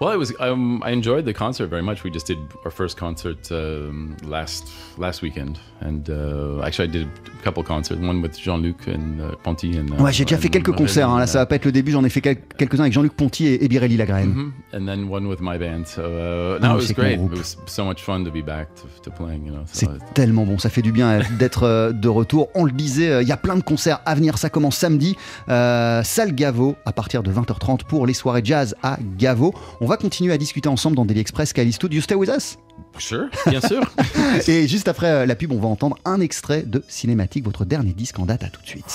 Well, 0.00 0.12
it 0.14 0.16
was. 0.18 0.32
Um, 0.40 0.82
I 0.82 0.92
enjoyed 0.92 1.26
the 1.26 1.34
concert 1.34 1.68
very 1.68 1.82
much. 1.82 2.04
We 2.04 2.10
just 2.10 2.26
did 2.26 2.38
our 2.64 2.70
first 2.70 2.96
concert 2.98 3.52
um, 3.52 4.16
last 4.26 4.64
last 4.96 5.20
weekend, 5.20 5.58
and 5.82 6.08
uh, 6.08 6.62
actually 6.64 6.88
I 6.88 6.90
did 6.90 7.06
a 7.06 7.42
couple 7.44 7.62
concerts. 7.62 8.00
One 8.00 8.22
with 8.22 8.34
Jean-Luc 8.38 8.88
and 8.88 9.20
uh, 9.20 9.36
Ponty 9.42 9.76
and. 9.76 9.90
Uh, 9.90 10.02
Ouais, 10.02 10.10
j'ai 10.10 10.24
déjà 10.24 10.38
fait 10.38 10.48
quelques 10.48 10.72
concerts. 10.72 11.10
hein. 11.10 11.18
Là, 11.18 11.26
ça 11.26 11.40
va 11.40 11.44
pas 11.44 11.56
être 11.56 11.66
le 11.66 11.72
début. 11.72 11.90
J'en 11.92 12.02
ai 12.02 12.08
fait 12.08 12.22
quel- 12.22 12.40
quelques-uns 12.40 12.84
avec 12.84 12.94
Jean-Luc 12.94 13.12
Ponty 13.12 13.46
et, 13.46 13.62
et 13.62 13.68
Birelli 13.68 13.98
Lagraine. 13.98 14.30
Mhm. 14.30 14.52
And 14.72 14.86
then 14.86 15.04
one 15.10 15.26
with 15.26 15.40
my 15.42 15.58
band. 15.58 15.84
So 15.84 16.00
uh, 16.00 16.58
Ah, 16.62 16.68
no, 16.68 16.76
oui, 16.78 16.84
it 16.84 16.86
c'est 16.88 16.96
was 16.98 17.02
great. 17.02 17.20
It 17.20 17.30
was 17.38 17.56
so 17.66 17.84
much 17.84 18.00
fun 18.00 18.24
to 18.24 18.30
be 18.30 18.42
back 18.42 18.68
to, 18.76 18.86
to 19.02 19.10
playing. 19.10 19.44
You 19.44 19.52
know. 19.52 19.64
So 19.66 19.80
C'est 19.86 20.14
tellement 20.14 20.46
bon, 20.46 20.58
ça 20.58 20.70
fait 20.70 20.80
du 20.80 20.92
bien 20.92 21.10
euh, 21.10 21.22
d'être 21.38 21.64
euh, 21.64 21.92
de 21.92 22.08
retour. 22.08 22.48
On 22.54 22.64
le 22.64 22.72
disait, 22.72 23.10
euh, 23.10 23.22
il 23.22 23.28
y 23.28 23.32
a 23.32 23.36
plein 23.36 23.56
de 23.56 23.62
concerts 23.62 24.00
à 24.06 24.14
venir. 24.14 24.38
Ça 24.38 24.48
commence 24.48 24.76
samedi, 24.78 25.14
salle 25.46 26.34
Gaveau, 26.34 26.76
à 26.86 26.92
partir 26.92 27.22
de 27.22 27.30
20h30 27.30 27.84
pour 27.84 28.06
les 28.06 28.14
soirées 28.14 28.40
jazz 28.42 28.74
à 28.82 28.96
Gaveau. 29.18 29.52
On 29.82 29.89
va 29.90 29.96
continuer 29.96 30.32
à 30.32 30.38
discuter 30.38 30.68
ensemble 30.68 30.96
dans 30.96 31.04
Daily 31.04 31.20
Express. 31.20 31.52
Kalisto, 31.52 31.88
do 31.88 31.96
you 31.96 32.00
stay 32.00 32.14
with 32.14 32.30
us 32.30 32.56
Sure, 32.98 33.26
bien 33.48 33.60
sûr. 33.60 33.82
Et 34.48 34.66
juste 34.68 34.88
après 34.88 35.08
euh, 35.08 35.26
la 35.26 35.34
pub, 35.34 35.52
on 35.52 35.58
va 35.58 35.68
entendre 35.68 35.96
un 36.04 36.20
extrait 36.20 36.62
de 36.62 36.82
Cinématique, 36.88 37.44
votre 37.44 37.64
dernier 37.64 37.92
disque 37.92 38.18
en 38.18 38.24
date. 38.24 38.44
À 38.44 38.48
tout 38.48 38.62
de 38.62 38.66
suite. 38.66 38.86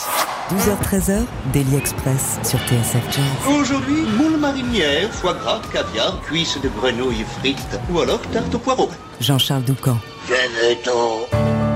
12h-13h, 0.50 1.24
Daily 1.54 1.76
Express 1.76 2.40
sur 2.44 2.60
TSF 2.60 3.04
Jazz. 3.12 3.56
Aujourd'hui, 3.60 4.04
moule 4.18 4.40
marinière, 4.40 5.12
foie 5.12 5.34
gras, 5.34 5.62
caviar, 5.74 6.22
cuisses 6.22 6.58
de 6.62 6.70
grenouille 6.70 7.26
frites 7.40 7.80
ou 7.92 8.00
alors 8.00 8.22
tarte 8.32 8.56
au 8.56 8.60
poireau. 8.60 8.90
Jean-Charles 9.20 9.64
Doucan. 9.64 9.98
Venez-t'en 10.28 11.75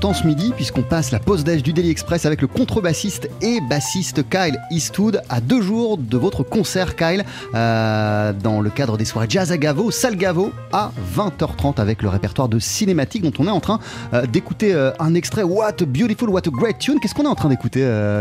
content 0.00 0.14
ce 0.14 0.26
midi 0.26 0.54
puisqu'on 0.56 0.80
passe 0.80 1.10
la 1.10 1.18
pause 1.18 1.44
d'âge 1.44 1.62
du 1.62 1.74
Daily 1.74 1.90
Express 1.90 2.24
avec 2.24 2.40
le 2.40 2.46
contrebassiste 2.46 3.28
et 3.42 3.60
bassiste 3.68 4.26
Kyle 4.30 4.58
Eastwood 4.70 5.20
à 5.28 5.42
deux 5.42 5.60
jours 5.60 5.98
de 5.98 6.16
votre 6.16 6.42
concert 6.42 6.96
Kyle 6.96 7.22
euh, 7.54 8.32
dans 8.32 8.62
le 8.62 8.70
cadre 8.70 8.96
des 8.96 9.04
soirées 9.04 9.26
Jazz 9.28 9.52
à 9.52 9.58
Gavo, 9.58 9.90
Salle 9.90 10.16
Gavo 10.16 10.52
à 10.72 10.90
20h30 11.14 11.78
avec 11.78 12.00
le 12.00 12.08
répertoire 12.08 12.48
de 12.48 12.58
cinématique 12.58 13.20
dont 13.22 13.32
on 13.38 13.46
est 13.46 13.50
en 13.50 13.60
train 13.60 13.78
euh, 14.14 14.24
d'écouter 14.24 14.72
euh, 14.72 14.90
un 15.00 15.12
extrait 15.12 15.42
What 15.42 15.82
a 15.82 15.84
beautiful, 15.84 16.30
what 16.30 16.46
a 16.46 16.50
great 16.50 16.78
tune. 16.78 16.98
Qu'est-ce 16.98 17.14
qu'on 17.14 17.24
est 17.24 17.26
en 17.26 17.34
train 17.34 17.50
d'écouter 17.50 17.80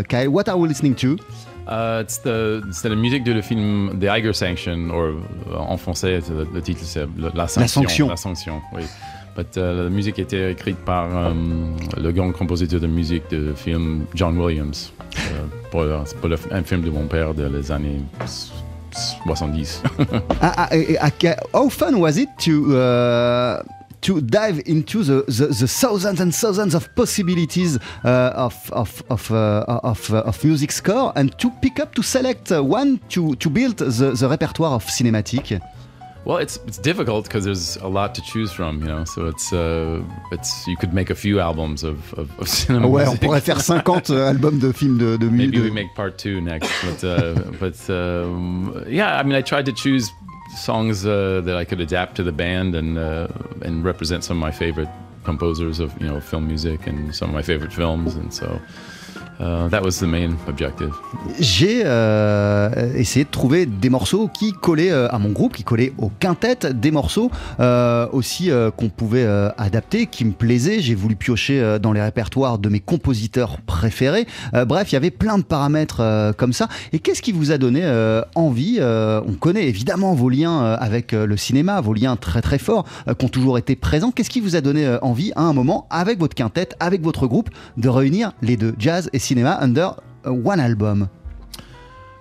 Kyle? 0.10 0.28
What 0.28 0.50
are 0.50 0.60
we 0.60 0.68
listening 0.68 0.96
to? 0.96 1.16
Uh, 1.72 2.04
c'est 2.08 2.90
la 2.90 2.96
musique 2.96 3.24
de 3.24 3.32
le 3.32 3.42
film 3.42 3.98
The 4.02 4.06
Eiger 4.06 4.34
Sanction, 4.34 4.90
ou 4.90 5.56
en 5.56 5.78
français 5.78 6.20
le, 6.30 6.46
le 6.54 6.62
titre 6.62 6.82
c'est 6.84 7.06
la 7.18 7.48
sanction. 7.48 7.82
Sanction. 7.84 8.10
La 8.10 8.18
sanction, 8.18 8.62
oui. 8.74 8.82
But, 9.36 9.58
uh, 9.58 9.84
la 9.84 9.90
musique 9.90 10.20
été 10.20 10.50
écrite 10.50 10.78
par 10.78 11.06
um, 11.16 11.78
le 11.98 12.12
grand 12.12 12.32
compositeur 12.32 12.80
de 12.80 12.88
musique 12.88 13.30
de 13.30 13.54
film 13.54 14.06
John 14.14 14.38
Williams 14.38 14.92
euh, 15.18 15.46
pour, 15.72 15.84
un 16.52 16.64
film 16.64 16.82
de 16.82 16.90
mon 16.90 17.08
père 17.08 17.34
de 17.34 17.46
les 17.46 17.72
années 17.72 18.02
70. 18.92 19.84
Ah, 20.42 20.70
ah, 20.72 21.10
How 21.54 21.70
fun 21.70 21.96
was 21.96 22.18
it 22.18 22.30
to 22.40 22.76
uh, 22.76 23.62
to 24.02 24.22
dive 24.22 24.62
into 24.66 25.04
the, 25.04 25.24
the, 25.28 25.48
the 25.48 25.68
thousands 25.68 26.22
and 26.22 26.34
thousands 26.34 26.74
of 26.74 26.94
possibilities 26.96 27.78
uh, 28.04 28.32
of 28.36 28.56
of 28.72 29.04
of, 29.10 29.32
uh, 29.32 29.64
of, 29.84 30.14
uh, 30.14 30.24
of 30.26 30.44
music 30.44 30.72
score 30.72 31.12
and 31.16 31.38
to 31.38 31.52
pick 31.62 31.80
up 31.80 31.94
to 31.96 32.02
select 32.02 32.52
one 32.52 33.00
to 33.10 33.36
to 33.36 33.50
build 33.50 33.78
the, 33.78 34.12
the 34.12 34.28
repertoire 34.28 34.76
of 34.76 34.86
cinematic? 34.86 35.62
Well, 36.30 36.38
it's 36.38 36.60
it's 36.68 36.78
difficult 36.78 37.24
because 37.24 37.46
there's 37.46 37.78
a 37.78 37.88
lot 37.88 38.14
to 38.14 38.22
choose 38.22 38.52
from, 38.52 38.82
you 38.82 38.88
know. 38.88 39.04
So 39.04 39.26
it's 39.26 39.52
uh, 39.52 40.00
it's 40.32 40.68
you 40.68 40.78
could 40.78 40.94
make 40.94 41.10
a 41.10 41.16
few 41.16 41.40
albums 41.40 41.84
of 41.84 42.14
of, 42.20 42.30
of 42.40 42.48
cinema 42.60 42.88
Ouais, 42.88 43.02
on 43.02 43.14
music. 43.14 43.22
pourrait 43.22 43.42
faire 43.42 43.60
50 43.60 44.12
albums 44.12 44.60
de 44.60 44.72
films 44.72 45.00
de, 45.00 45.18
de. 45.18 45.26
Maybe 45.26 45.60
we 45.60 45.72
make 45.72 45.96
part 45.96 46.20
two 46.20 46.40
next, 46.40 46.70
but 46.84 47.04
uh, 47.04 47.34
but 47.60 47.90
um, 47.90 48.86
yeah, 48.88 49.20
I 49.20 49.24
mean, 49.24 49.34
I 49.34 49.42
tried 49.42 49.66
to 49.66 49.74
choose 49.74 50.12
songs 50.56 51.04
uh, 51.04 51.42
that 51.46 51.58
I 51.58 51.66
could 51.66 51.82
adapt 51.82 52.16
to 52.18 52.24
the 52.24 52.32
band 52.32 52.76
and 52.76 53.00
uh, 53.00 53.28
and 53.66 53.84
represent 53.84 54.24
some 54.24 54.38
of 54.38 54.42
my 54.42 54.52
favorite 54.52 54.90
composers 55.24 55.80
of 55.80 56.00
you 56.00 56.08
know 56.08 56.22
film 56.22 56.46
music 56.46 56.86
and 56.86 57.16
some 57.16 57.30
of 57.30 57.34
my 57.34 57.42
favorite 57.42 57.74
films, 57.74 58.14
and 58.16 58.32
so 58.32 58.60
uh, 59.40 59.70
that 59.70 59.82
was 59.82 60.00
the 60.00 60.04
main 60.04 60.36
objective. 60.48 60.92
J'ai 61.40 61.84
euh, 61.86 62.94
essayé 62.96 63.26
de 63.26 63.30
trouver 63.30 63.66
des 63.66 63.90
morceaux 63.90 64.28
qui 64.28 64.54
collaient 64.54 64.92
euh, 64.92 65.08
à 65.10 65.20
mon 65.20 65.30
groupe, 65.30 65.56
qui 65.56 65.64
collaient 65.64 65.94
au 65.98 66.12
quintet, 66.20 66.74
des 66.74 66.92
morceaux 66.92 67.32
euh, 67.60 68.08
aussi 68.12 68.52
euh, 68.52 68.72
qu'on 68.72 68.90
pouvait 68.90 69.26
euh, 69.26 69.50
adapter, 69.58 70.08
qui 70.08 70.26
me 70.26 70.32
plaisaient. 70.32 70.82
J'ai 70.82 70.96
voulu 70.96 71.16
piocher 71.16 71.62
euh, 71.62 71.80
dans 71.80 71.94
les 71.94 72.02
répertoires 72.02 72.58
de 72.58 72.70
mes 72.70 72.80
compositeurs 72.80 73.60
préférés. 73.66 74.28
Euh, 74.54 74.66
bref, 74.66 74.92
il 74.92 74.96
y 74.96 74.98
avait 74.98 75.12
plein 75.12 75.38
de 75.38 75.44
paramètres 75.44 76.02
euh, 76.02 76.34
comme 76.34 76.54
ça. 76.54 76.68
Et 76.94 77.00
qu'est-ce 77.00 77.22
qui 77.22 77.32
vous 77.32 77.52
a 77.52 77.58
donné 77.58 77.82
euh, 77.84 78.22
envie 78.36 78.78
Euh, 78.80 79.22
On 79.28 79.34
connaît 79.34 79.68
évidemment 79.68 80.14
vos 80.14 80.30
liens 80.30 80.62
euh, 80.62 80.78
avec 80.80 81.14
euh, 81.14 81.26
le 81.26 81.38
cinéma, 81.38 81.82
vos 81.82 81.94
liens 81.94 82.16
très 82.16 82.42
très 82.42 82.58
forts 82.58 82.86
euh, 83.08 83.14
qui 83.14 83.26
ont 83.26 83.30
toujours 83.30 83.58
été 83.58 83.76
présents. 83.76 84.12
Qu'est-ce 84.12 84.30
qui 84.30 84.42
vous 84.42 84.56
a 84.56 84.62
donné 84.62 84.86
euh, 84.86 85.00
envie 85.02 85.32
à 85.36 85.42
un 85.42 85.54
moment, 85.54 85.88
avec 85.90 86.20
votre 86.20 86.36
quintet, 86.36 86.70
avec 86.80 87.02
votre 87.02 87.28
groupe, 87.28 87.50
de 87.78 87.90
réunir 87.90 88.32
les 88.42 88.58
deux, 88.58 88.74
jazz 88.80 89.10
et 89.14 89.20
cinéma, 89.20 89.29
under 89.38 89.96
uh, 90.26 90.34
one 90.34 90.60
album 90.60 91.10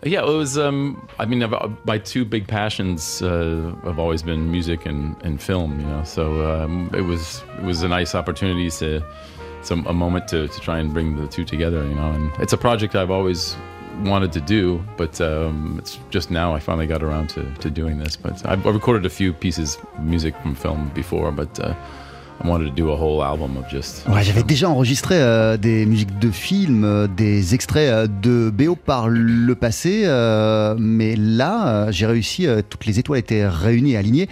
Yeah, 0.04 0.22
it 0.22 0.26
was. 0.36 0.56
Um, 0.56 1.08
I 1.18 1.26
mean, 1.26 1.42
I've- 1.42 1.74
my 1.84 1.98
two 1.98 2.24
big 2.24 2.46
passions 2.46 3.20
uh, 3.20 3.74
have 3.82 3.98
always 3.98 4.22
been 4.22 4.48
music 4.50 4.86
and, 4.86 5.16
and 5.24 5.40
film. 5.42 5.80
You 5.80 5.86
know, 5.86 6.04
so 6.04 6.22
um, 6.48 6.88
it 6.94 7.00
was 7.02 7.42
it 7.58 7.64
was 7.64 7.82
a 7.82 7.88
nice 7.88 8.14
opportunity 8.14 8.70
to 8.70 9.02
some 9.62 9.84
a 9.88 9.92
moment 9.92 10.28
to, 10.28 10.46
to 10.46 10.60
try 10.60 10.78
and 10.78 10.92
bring 10.94 11.16
the 11.16 11.26
two 11.26 11.44
together. 11.44 11.82
You 11.82 11.94
know, 11.96 12.12
and 12.12 12.30
it's 12.40 12.52
a 12.52 12.56
project 12.56 12.94
I've 12.94 13.10
always 13.10 13.56
wanted 14.04 14.30
to 14.32 14.40
do, 14.40 14.84
but 14.96 15.20
um, 15.20 15.74
it's 15.80 15.98
just 16.10 16.30
now 16.30 16.54
I 16.54 16.60
finally 16.60 16.86
got 16.86 17.02
around 17.02 17.30
to, 17.30 17.42
to 17.62 17.68
doing 17.68 17.98
this. 17.98 18.14
But 18.16 18.46
I've, 18.46 18.64
I 18.64 18.70
recorded 18.70 19.04
a 19.04 19.10
few 19.10 19.32
pieces 19.32 19.78
music 19.98 20.34
from 20.42 20.54
film 20.54 20.90
before, 20.94 21.32
but 21.32 21.58
uh, 21.58 21.74
J'avais 24.22 24.42
déjà 24.42 24.70
enregistré 24.70 25.16
euh, 25.18 25.56
des 25.56 25.86
musiques 25.86 26.18
de 26.18 26.30
films, 26.30 26.84
euh, 26.84 27.06
des 27.08 27.54
extraits 27.54 27.90
euh, 27.90 28.06
de 28.06 28.50
BO 28.50 28.76
par 28.76 29.08
le 29.08 29.54
passé, 29.54 30.06
mais 30.78 31.16
là, 31.16 31.90
j'ai 31.90 32.06
réussi, 32.06 32.46
toutes 32.68 32.86
les 32.86 32.98
étoiles 32.98 33.20
étaient 33.20 33.46
réunies 33.46 33.92
et 33.92 33.96
alignées 33.96 34.28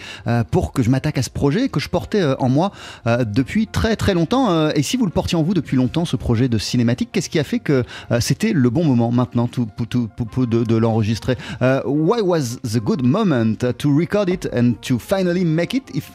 pour 0.51 0.73
que 0.73 0.83
je 0.83 0.91
m'attaque 0.91 1.19
à 1.19 1.23
ce 1.23 1.31
projet 1.31 1.69
que 1.69 1.81
je 1.81 1.89
portais 1.89 2.23
en 2.39 2.49
moi 2.49 2.71
depuis 3.07 3.67
très 3.67 3.97
très 3.97 4.15
longtemps. 4.15 4.71
Et 4.71 4.83
si 4.83 4.97
vous 4.97 5.05
le 5.05 5.11
portiez 5.11 5.37
en 5.37 5.43
vous 5.43 5.55
depuis 5.55 5.77
longtemps, 5.77 6.05
ce 6.05 6.17
projet 6.17 6.49
de 6.49 6.59
cinématique, 6.59 7.11
qu'est-ce 7.13 7.29
qui 7.29 7.39
a 7.39 7.45
fait 7.45 7.59
que 7.59 7.85
c'était 8.21 8.53
le 8.53 8.71
bon 8.71 8.85
moment 8.85 9.11
maintenant 9.11 9.49
tout, 9.49 9.67
de, 9.91 10.65
de 10.65 10.77
l'enregistrer? 10.77 11.37
Why 11.61 12.21
was 12.23 12.59
the 12.63 12.79
good 12.79 13.03
moment 13.03 13.57
to 13.79 13.97
record 13.97 14.29
it 14.29 14.49
and 14.55 14.75
to 14.83 14.99
finally 14.99 15.45
make 15.45 15.75
it 15.75 15.85
if, 15.95 16.11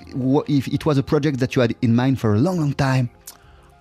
if 0.47 0.67
it 0.67 0.86
was 0.86 0.97
a 0.97 1.04
project 1.04 1.39
that 1.39 1.56
you 1.56 1.62
had 1.62 1.73
in 1.81 1.95
mind 1.95 2.19
for 2.19 2.33
a 2.33 2.39
long 2.39 2.57
long 2.57 2.73
time 2.73 3.09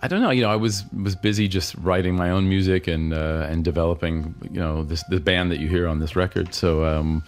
I 0.03 0.09
don't 0.09 0.23
know. 0.23 0.31
You 0.31 0.43
know, 0.43 0.51
I 0.51 0.57
was 0.57 0.85
was 0.93 1.15
busy 1.15 1.47
just 1.47 1.75
writing 1.75 2.17
my 2.17 2.31
own 2.31 2.49
music 2.49 2.87
and 2.87 3.13
uh, 3.13 3.47
and 3.51 3.63
developing, 3.63 4.35
you 4.51 4.59
know, 4.59 4.83
this 4.83 5.03
the 5.05 5.21
band 5.21 5.51
that 5.51 5.61
you 5.61 5.69
hear 5.69 5.87
on 5.87 6.01
this 6.01 6.17
record. 6.17 6.55
So 6.55 6.85
um, 6.87 7.23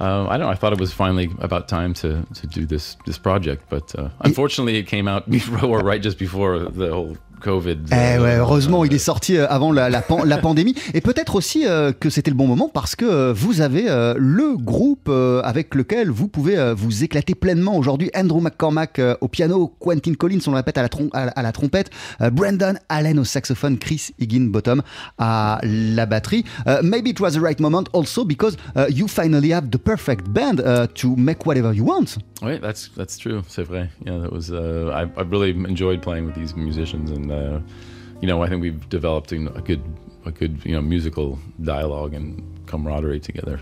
uh, 0.00 0.26
I 0.28 0.36
don't 0.36 0.46
know. 0.46 0.52
I 0.52 0.54
thought 0.54 0.72
it 0.72 0.80
was 0.80 0.92
finally 0.92 1.30
about 1.38 1.66
time 1.68 1.94
to 1.94 2.26
to 2.34 2.46
do 2.46 2.66
this 2.66 2.96
this 3.06 3.16
project, 3.16 3.64
but 3.70 3.94
uh, 3.98 4.10
unfortunately, 4.20 4.76
it 4.76 4.86
came 4.86 5.08
out 5.08 5.30
before, 5.38 5.80
right 5.80 6.02
just 6.02 6.18
before 6.18 6.58
the 6.58 6.92
whole 6.92 7.16
COVID. 7.40 7.78
Eh 7.90 7.94
uh, 7.94 8.20
ouais, 8.22 8.36
heureusement, 8.36 8.84
il 8.84 8.92
est 8.94 8.98
sorti 8.98 9.36
euh, 9.36 9.46
avant 9.48 9.72
la, 9.72 9.90
la, 9.90 10.02
pan- 10.02 10.24
la 10.24 10.38
pandémie. 10.46 10.74
Et 10.94 11.00
peut-être 11.00 11.34
aussi 11.34 11.66
euh, 11.66 11.92
que 11.92 12.10
c'était 12.10 12.30
le 12.30 12.36
bon 12.36 12.46
moment 12.46 12.68
parce 12.72 12.94
que 12.94 13.04
euh, 13.04 13.32
vous 13.34 13.60
avez 13.60 13.88
euh, 13.88 14.14
le 14.18 14.56
groupe 14.56 15.08
euh, 15.08 15.40
avec 15.42 15.74
lequel 15.74 16.10
vous 16.10 16.28
pouvez 16.28 16.56
euh, 16.58 16.74
vous 16.74 17.02
éclater 17.04 17.34
pleinement 17.34 17.76
aujourd'hui. 17.76 18.10
Andrew 18.14 18.40
McCormack 18.40 18.98
euh, 18.98 19.16
au 19.20 19.28
piano, 19.28 19.74
Quentin 19.80 20.14
Collins, 20.14 20.40
on 20.46 20.50
le 20.52 20.56
répète, 20.58 20.78
à 20.78 20.82
la, 20.82 20.88
trom- 20.88 21.10
à 21.12 21.26
la- 21.26 21.32
à 21.32 21.42
la 21.42 21.52
trompette, 21.52 21.90
euh, 22.20 22.30
Brandon 22.30 22.74
Allen 22.88 23.18
au 23.18 23.24
saxophone, 23.24 23.78
Chris 23.78 24.10
Higginbottom 24.18 24.82
à 25.18 25.60
la 25.64 26.06
batterie. 26.06 26.44
Euh, 26.66 26.80
maybe 26.82 27.08
it 27.08 27.20
was 27.20 27.32
the 27.32 27.40
right 27.40 27.58
moment 27.60 27.84
also 27.92 28.24
because 28.24 28.56
uh, 28.76 28.86
you 28.90 29.08
finally 29.08 29.52
have 29.52 29.70
the 29.70 29.78
perfect 29.78 30.28
band 30.28 30.60
uh, 30.60 30.86
to 30.94 31.14
make 31.16 31.46
whatever 31.46 31.72
you 31.74 31.84
want. 31.84 32.18
Wait, 32.42 32.60
that's 32.60 32.90
that's 32.96 33.18
true. 33.18 33.42
C'est 33.48 33.62
vrai. 33.62 33.88
Yeah, 34.06 34.18
that 34.20 34.32
was. 34.32 34.50
Uh, 34.50 34.90
I 34.94 35.02
I 35.20 35.22
really 35.30 35.50
enjoyed 35.50 36.00
playing 36.02 36.24
with 36.26 36.34
these 36.34 36.54
musicians, 36.56 37.10
and 37.10 37.29
uh, 37.30 37.60
you 38.20 38.28
know, 38.28 38.42
I 38.44 38.48
think 38.48 38.62
we've 38.62 38.88
developed 38.88 39.32
a 39.32 39.38
good 39.60 39.80
musical 40.82 41.38
dialogue 41.62 42.14
and 42.14 42.42
camaraderie 42.66 43.20
together. 43.20 43.58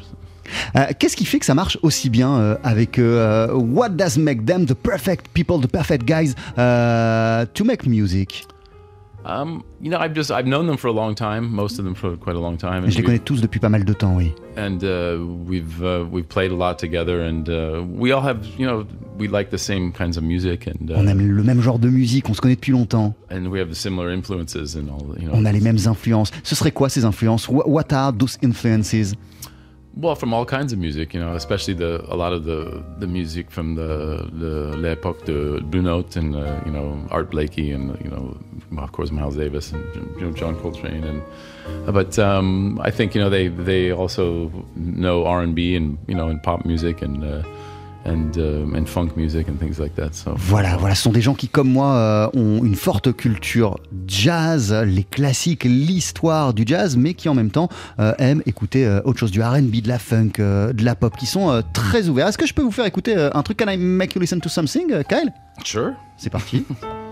Euh, 0.77 0.87
Qu'est-ce 0.99 1.15
qui 1.17 1.27
fait 1.27 1.39
que 1.39 1.45
ça 1.45 1.55
marche 1.55 1.79
aussi 1.83 2.09
bien 2.11 2.35
euh, 2.39 2.57
avec 2.65 2.99
Euh, 2.99 3.53
What 3.53 3.91
does 3.91 4.17
make 4.19 4.47
them 4.47 4.65
the 4.67 4.75
perfect 4.75 5.29
people, 5.35 5.61
the 5.61 5.71
perfect 5.71 6.05
guys 6.07 6.35
to 6.57 7.65
make 7.65 7.87
music? 7.87 8.47
Um, 9.29 9.63
you 9.81 9.91
know, 9.91 9.99
I've 9.99 10.15
just 10.15 10.31
I've 10.31 10.47
known 10.47 10.67
them 10.67 10.79
for 10.79 10.89
a 10.89 10.93
long 10.93 11.15
time. 11.15 11.51
Most 11.55 11.79
of 11.79 11.85
them 11.85 11.95
for 11.95 12.17
quite 12.17 12.35
a 12.35 12.41
long 12.41 12.57
time. 12.57 12.85
And 12.85 12.91
Je 12.91 12.97
les 12.99 13.05
connais 13.05 13.19
tous 13.19 13.41
depuis 13.43 13.61
pas 13.61 13.69
mal 13.69 13.85
de 13.85 13.93
temps, 13.93 14.17
oui. 14.17 14.33
and 14.57 14.79
uh, 14.83 15.19
we've 15.47 15.83
uh, 15.83 16.05
we've 16.11 16.27
played 16.27 16.51
a 16.51 16.55
lot 16.57 16.77
together, 16.79 17.21
and 17.21 17.47
uh, 17.51 17.83
we 17.87 18.11
all 18.11 18.23
have 18.23 18.39
you 18.59 18.65
know 18.67 18.87
we 19.19 19.29
like 19.29 19.51
the 19.51 19.59
same 19.59 19.93
kinds 19.93 20.17
of 20.17 20.23
music, 20.25 20.67
and 20.67 20.91
On 20.97 21.07
uh, 21.07 21.11
aime 21.11 21.31
le 21.31 21.43
même 21.43 21.61
genre 21.61 21.79
de 21.79 21.91
musique, 21.91 22.31
on 22.31 22.35
se 22.35 22.41
connaît 22.41 22.55
depuis 22.57 22.73
longtemps. 22.73 23.15
and 23.31 23.49
we 23.51 23.61
have 23.61 23.75
similar 23.75 24.11
influences 24.11 24.75
and 24.77 24.89
all. 24.89 25.15
You 25.21 25.29
know, 25.29 25.35
On 25.35 25.45
a 25.45 25.53
les 25.53 25.61
mêmes 25.61 25.79
influences. 25.87 26.31
Ce 26.43 26.55
serait 26.55 26.73
quoi 26.73 26.89
ces 26.89 27.05
influences? 27.05 27.49
Wha- 27.49 27.67
What 27.67 27.93
are 27.93 28.13
those 28.17 28.39
influences? 28.43 29.15
Well 29.99 30.15
from 30.15 30.33
all 30.33 30.45
kinds 30.45 30.73
of 30.73 30.79
music, 30.79 31.13
you 31.13 31.21
know, 31.21 31.35
especially 31.35 31.75
the 31.75 32.05
a 32.09 32.17
lot 32.17 32.33
of 32.33 32.45
the 32.45 32.83
the 32.99 33.07
music 33.07 33.51
from 33.51 33.75
the 33.75 34.31
the 34.33 34.77
l'époque 34.77 35.25
de 35.25 35.61
Blue 35.61 35.83
Note 35.83 36.17
and 36.17 36.37
uh, 36.37 36.61
you 36.65 36.73
know 36.73 37.07
Art 37.11 37.31
Blakey 37.31 37.73
and 37.73 37.99
you 38.05 38.11
know 38.11 38.37
of 38.81 38.93
course 38.93 39.11
Miles 39.11 39.37
Davis 39.37 39.73
and 39.73 39.85
you 40.17 40.21
know 40.23 40.33
John 40.33 40.55
Coltrane 40.61 41.05
and 41.05 41.23
but 41.93 42.19
um, 42.19 42.81
I 42.83 42.91
think 42.91 43.15
you 43.15 43.21
know 43.21 43.29
they 43.29 43.49
they 43.49 43.93
also 43.93 44.51
know 44.77 45.27
R 45.27 45.43
and 45.43 45.55
B 45.55 45.75
and 45.75 45.99
you 46.07 46.15
know 46.15 46.29
and 46.29 46.41
pop 46.43 46.65
music 46.65 47.03
and 47.03 47.25
uh, 47.25 47.43
and 48.07 48.37
um, 48.37 48.75
and 48.75 48.87
funk 48.87 49.17
music 49.17 49.49
and 49.49 49.57
things 49.59 49.79
like 49.79 49.95
that. 49.97 50.11
So 50.13 50.33
Voilà, 50.37 50.77
voilà, 50.77 50.95
ce 50.95 51.03
sont 51.03 51.13
des 51.13 51.21
gens 51.21 51.35
qui, 51.35 51.49
comme 51.49 51.71
moi, 51.71 51.93
euh, 51.95 52.29
ont 52.35 52.65
une 52.65 52.75
forte 52.75 53.13
culture 53.15 53.79
jazz, 54.07 54.73
les 54.87 55.05
classiques, 55.05 55.65
l'histoire 55.65 56.55
du 56.55 56.65
jazz, 56.67 56.97
mais 56.97 57.15
qui 57.15 57.29
en 57.29 57.35
même 57.35 57.51
temps 57.51 57.69
euh, 57.99 58.13
aiment 58.19 58.43
écouter 58.47 58.87
euh, 58.87 59.01
autre 59.05 59.19
chose, 59.19 59.31
du 59.31 59.43
R&B, 59.43 59.83
de 59.83 59.89
la 59.89 59.99
funk, 59.99 60.33
euh, 60.39 60.73
de 60.73 60.85
la 60.85 60.95
pop, 60.95 61.17
qui 61.17 61.27
sont 61.27 61.51
euh, 61.51 61.63
très 61.73 62.09
ouverts. 62.09 62.29
Est-ce 62.29 62.39
que 62.39 62.47
je 62.47 62.55
peux 62.55 62.63
vous 62.63 62.71
faire 62.73 62.87
écouter 62.87 63.17
euh, 63.17 63.31
un 63.35 63.43
truc? 63.43 63.59
Can 63.59 63.71
I 63.71 63.77
make 63.77 64.15
you 64.15 64.21
listen 64.21 64.41
to 64.41 64.49
something, 64.49 64.89
Kyle? 65.09 65.33
Sure. 65.65 65.93
C'est 66.17 66.31
parti. 66.31 66.65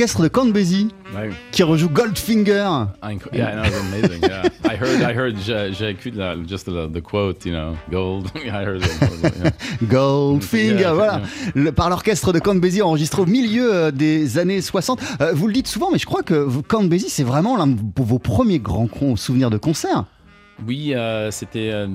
L'orchestre 0.00 0.22
de 0.22 0.28
Count 0.28 0.46
Ouais. 1.14 1.28
qui 1.52 1.62
rejoue 1.62 1.90
Goldfinger. 1.90 2.86
Inc- 3.02 3.20
Yeah, 3.34 3.50
I 3.50 3.54
know, 3.56 3.64
it's 3.64 3.76
amazing. 3.80 4.22
Yeah, 4.22 4.42
I 4.64 4.76
heard, 4.80 5.02
I 5.02 5.14
heard, 5.14 5.36
j'ai 5.76 5.90
écouté 5.90 6.12
la- 6.12 6.36
just 6.48 6.64
the, 6.64 6.90
the 6.90 7.02
quote, 7.02 7.44
you 7.44 7.52
know, 7.52 7.76
gold. 7.90 8.28
I 8.46 8.48
heard 8.64 8.82
it. 8.82 8.90
Yeah. 9.22 9.50
Goldfinger, 9.82 10.92
voilà. 10.94 11.20
Le- 11.54 11.72
par 11.72 11.90
l'orchestre 11.90 12.32
de 12.32 12.38
Count 12.38 12.58
enregistré 12.82 13.20
au 13.20 13.26
milieu 13.26 13.74
euh, 13.74 13.90
des 13.90 14.38
années 14.38 14.62
60. 14.62 15.00
Euh, 15.20 15.32
vous 15.34 15.48
le 15.48 15.52
dites 15.52 15.68
souvent, 15.68 15.90
mais 15.92 15.98
je 15.98 16.06
crois 16.06 16.22
que 16.22 16.48
Count 16.62 16.88
c'est 17.08 17.24
vraiment 17.24 17.58
l'un 17.58 17.66
de 17.66 17.76
vos 17.98 18.18
premiers 18.18 18.58
grands 18.58 18.88
souvenirs 19.16 19.50
de 19.50 19.58
concert. 19.58 20.04
Oui, 20.66 20.94
euh, 20.94 21.30
c'était 21.30 21.70
euh, 21.72 21.86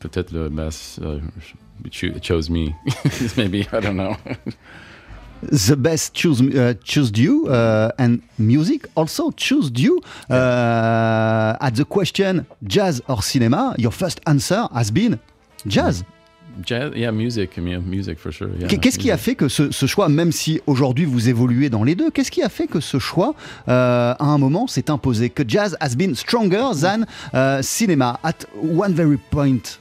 peut-être 0.00 0.32
le 0.32 0.50
bass 0.50 0.98
uh, 0.98 1.20
cho- 1.90 2.18
chose 2.18 2.50
me. 2.50 2.74
maybe 3.36 3.66
I 3.72 3.80
don't 3.80 3.96
know. 3.96 4.16
the 5.50 5.74
best 5.76 6.14
choose 6.14 6.40
uh, 6.40 6.74
choose 6.84 7.10
you 7.16 7.48
uh, 7.48 7.90
and 7.98 8.20
music 8.38 8.86
also 8.94 9.30
choose 9.32 9.70
you 9.76 10.00
uh, 10.30 11.56
at 11.60 11.72
the 11.74 11.84
question 11.84 12.44
jazz 12.62 13.02
or 13.08 13.22
cinema 13.22 13.74
your 13.78 13.92
first 13.92 14.20
answer 14.26 14.66
has 14.74 14.90
been 14.90 15.18
jazz 15.66 16.04
Jazz, 16.66 16.92
yeah, 16.94 17.10
music. 17.10 17.56
Music 17.56 18.18
for 18.18 18.30
sure. 18.30 18.50
Yeah, 18.58 18.66
Qu'est- 18.68 18.76
qu'est-ce 18.76 18.98
qui 18.98 19.10
a 19.10 19.16
fait 19.16 19.34
que 19.34 19.48
ce, 19.48 19.70
ce 19.70 19.86
choix 19.86 20.10
même 20.10 20.32
si 20.32 20.60
aujourd'hui 20.66 21.06
vous 21.06 21.30
évoluez 21.30 21.70
dans 21.70 21.82
les 21.82 21.94
deux 21.94 22.10
qu'est-ce 22.10 22.30
qui 22.30 22.42
a 22.42 22.50
fait 22.50 22.66
que 22.66 22.78
ce 22.78 22.98
choix 22.98 23.34
euh, 23.68 24.14
à 24.18 24.24
un 24.26 24.36
moment 24.36 24.66
s'est 24.66 24.90
imposé? 24.90 25.30
Que 25.30 25.44
jazz 25.48 25.78
has 25.80 25.96
been 25.96 26.14
stronger 26.14 26.72
than 26.78 27.06
cinema 27.62 28.20
at 28.22 28.44
one 28.62 28.92
very 28.92 29.16
point? 29.30 29.78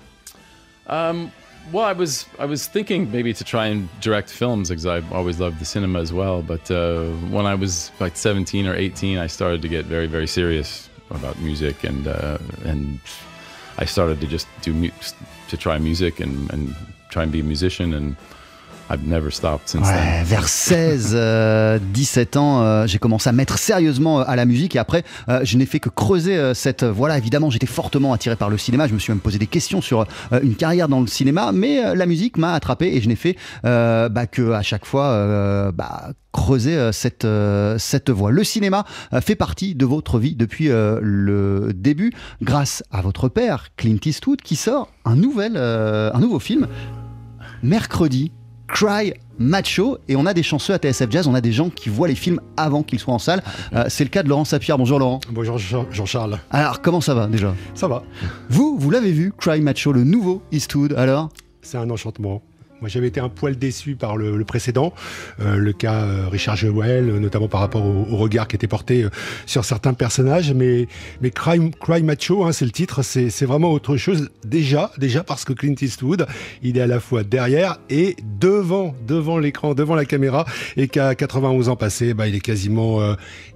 Um, 0.87 1.27
well, 1.71 1.85
I 1.85 1.93
was 1.93 2.25
I 2.39 2.45
was 2.45 2.67
thinking 2.67 3.11
maybe 3.11 3.33
to 3.33 3.43
try 3.43 3.67
and 3.67 3.89
direct 4.01 4.29
films 4.29 4.69
because 4.69 4.85
I've 4.85 5.11
always 5.13 5.39
loved 5.39 5.59
the 5.59 5.65
cinema 5.65 5.99
as 5.99 6.11
well. 6.11 6.41
But 6.41 6.69
uh, 6.69 7.05
when 7.29 7.45
I 7.45 7.55
was 7.55 7.91
like 7.99 8.15
17 8.15 8.67
or 8.67 8.75
18, 8.75 9.17
I 9.17 9.27
started 9.27 9.61
to 9.61 9.67
get 9.67 9.85
very 9.85 10.07
very 10.07 10.27
serious 10.27 10.89
about 11.09 11.39
music, 11.39 11.83
and 11.83 12.07
uh, 12.07 12.37
and 12.65 12.99
I 13.77 13.85
started 13.85 14.19
to 14.21 14.27
just 14.27 14.47
do 14.61 14.73
mu- 14.73 14.91
to 15.49 15.57
try 15.57 15.77
music 15.77 16.19
and 16.19 16.51
and 16.53 16.75
try 17.09 17.23
and 17.23 17.31
be 17.31 17.39
a 17.39 17.43
musician, 17.43 17.93
and 17.93 18.15
I've 18.91 19.07
never 19.07 19.31
stopped 19.31 19.69
since 19.69 19.87
Ouais, 19.87 19.93
then. 19.93 20.25
vers 20.25 20.47
16, 20.49 21.11
euh, 21.13 21.79
17 21.93 22.35
ans, 22.35 22.61
euh, 22.61 22.87
j'ai 22.87 22.99
commencé 22.99 23.29
à 23.29 23.31
mettre 23.31 23.57
sérieusement 23.57 24.19
euh, 24.19 24.23
à 24.27 24.35
la 24.35 24.45
musique 24.45 24.75
et 24.75 24.79
après, 24.79 25.03
euh, 25.29 25.39
je 25.43 25.57
n'ai 25.57 25.65
fait 25.65 25.79
que 25.79 25.87
creuser 25.87 26.53
cette. 26.53 26.83
Voilà, 26.83 27.17
évidemment, 27.17 27.49
j'étais 27.49 27.67
fortement 27.67 28.11
attiré 28.11 28.35
par 28.35 28.49
le 28.49 28.57
cinéma. 28.57 28.87
Je 28.87 28.93
me 28.93 28.99
suis 28.99 29.13
même 29.13 29.21
posé 29.21 29.37
des 29.39 29.47
questions 29.47 29.81
sur 29.81 30.05
une 30.43 30.55
carrière 30.55 30.89
dans 30.89 30.99
le 30.99 31.07
cinéma, 31.07 31.51
mais 31.53 31.95
la 31.95 32.05
musique 32.05 32.37
m'a 32.37 32.53
attrapé 32.53 32.95
et 32.95 33.01
je 33.01 33.07
n'ai 33.07 33.15
fait 33.15 33.37
bah, 33.63 34.27
que 34.29 34.51
à 34.51 34.61
chaque 34.61 34.85
fois 34.85 35.71
bah, 35.71 36.11
creuser 36.31 36.91
cette, 36.91 37.27
cette 37.77 38.09
voie. 38.09 38.31
Le 38.31 38.43
cinéma 38.43 38.85
fait 39.21 39.35
partie 39.35 39.75
de 39.75 39.85
votre 39.85 40.19
vie 40.19 40.35
depuis 40.35 40.67
le 40.69 41.71
début, 41.73 42.11
grâce 42.41 42.83
à 42.91 43.01
votre 43.01 43.29
père, 43.29 43.67
Clint 43.77 43.99
Eastwood, 44.03 44.41
qui 44.41 44.55
sort 44.55 44.89
un, 45.05 45.15
nouvel, 45.15 45.57
un 45.57 46.19
nouveau 46.19 46.39
film 46.39 46.67
mercredi. 47.63 48.31
Cry 48.73 49.13
Macho 49.39 49.97
et 50.07 50.15
on 50.15 50.25
a 50.25 50.33
des 50.33 50.43
chanceux 50.43 50.73
à 50.73 50.77
TSF 50.77 51.09
Jazz, 51.11 51.27
on 51.27 51.33
a 51.35 51.41
des 51.41 51.51
gens 51.51 51.69
qui 51.69 51.89
voient 51.89 52.07
les 52.07 52.15
films 52.15 52.39
avant 52.57 52.83
qu'ils 52.83 52.99
soient 52.99 53.13
en 53.13 53.19
salle. 53.19 53.43
Euh, 53.73 53.85
c'est 53.89 54.03
le 54.03 54.09
cas 54.09 54.23
de 54.23 54.29
Laurent 54.29 54.45
Sapir. 54.45 54.77
Bonjour 54.77 54.99
Laurent. 54.99 55.19
Bonjour 55.31 55.57
Jean- 55.57 55.85
Jean-Charles. 55.91 56.39
Alors 56.51 56.81
comment 56.81 57.01
ça 57.01 57.13
va 57.13 57.27
déjà? 57.27 57.53
Ça 57.73 57.87
va, 57.87 58.03
Vous, 58.49 58.77
vous 58.79 58.89
l'avez 58.91 59.11
vu, 59.11 59.33
Cry 59.37 59.61
Macho, 59.61 59.91
le 59.91 60.03
nouveau 60.03 60.41
Eastwood. 60.51 60.93
Alors? 60.93 61.29
C'est 61.61 61.77
un 61.77 61.89
enchantement. 61.89 62.41
Moi, 62.81 62.89
j'avais 62.89 63.09
été 63.09 63.19
un 63.19 63.29
poil 63.29 63.59
déçu 63.59 63.93
par 63.93 64.17
le, 64.17 64.43
précédent, 64.43 64.91
euh, 65.39 65.57
le 65.57 65.71
cas 65.71 66.01
euh, 66.01 66.27
Richard 66.27 66.55
Jewell, 66.55 67.09
euh, 67.11 67.19
notamment 67.19 67.47
par 67.47 67.59
rapport 67.59 67.85
au, 67.85 68.17
regard 68.17 68.47
qui 68.47 68.55
était 68.55 68.67
porté 68.67 69.05
sur 69.45 69.65
certains 69.65 69.93
personnages. 69.93 70.51
Mais, 70.55 70.87
mais 71.21 71.29
Cry 71.29 71.59
Macho, 72.01 72.43
hein, 72.43 72.51
c'est 72.51 72.65
le 72.65 72.71
titre, 72.71 73.03
c'est 73.03 73.45
vraiment 73.45 73.71
autre 73.71 73.97
chose. 73.97 74.31
Déjà, 74.43 74.91
déjà 74.97 75.23
parce 75.23 75.45
que 75.45 75.53
Clint 75.53 75.75
Eastwood, 75.79 76.25
il 76.63 76.79
est 76.79 76.81
à 76.81 76.87
la 76.87 76.99
fois 76.99 77.23
derrière 77.23 77.77
et 77.91 78.15
devant, 78.39 78.95
devant 79.07 79.37
l'écran, 79.37 79.75
devant 79.75 79.93
la 79.93 80.05
caméra, 80.05 80.45
et 80.75 80.87
qu'à 80.87 81.13
91 81.13 81.69
ans 81.69 81.75
passés, 81.75 82.15
bah, 82.15 82.27
il 82.27 82.33
est 82.35 82.39
quasiment 82.39 82.99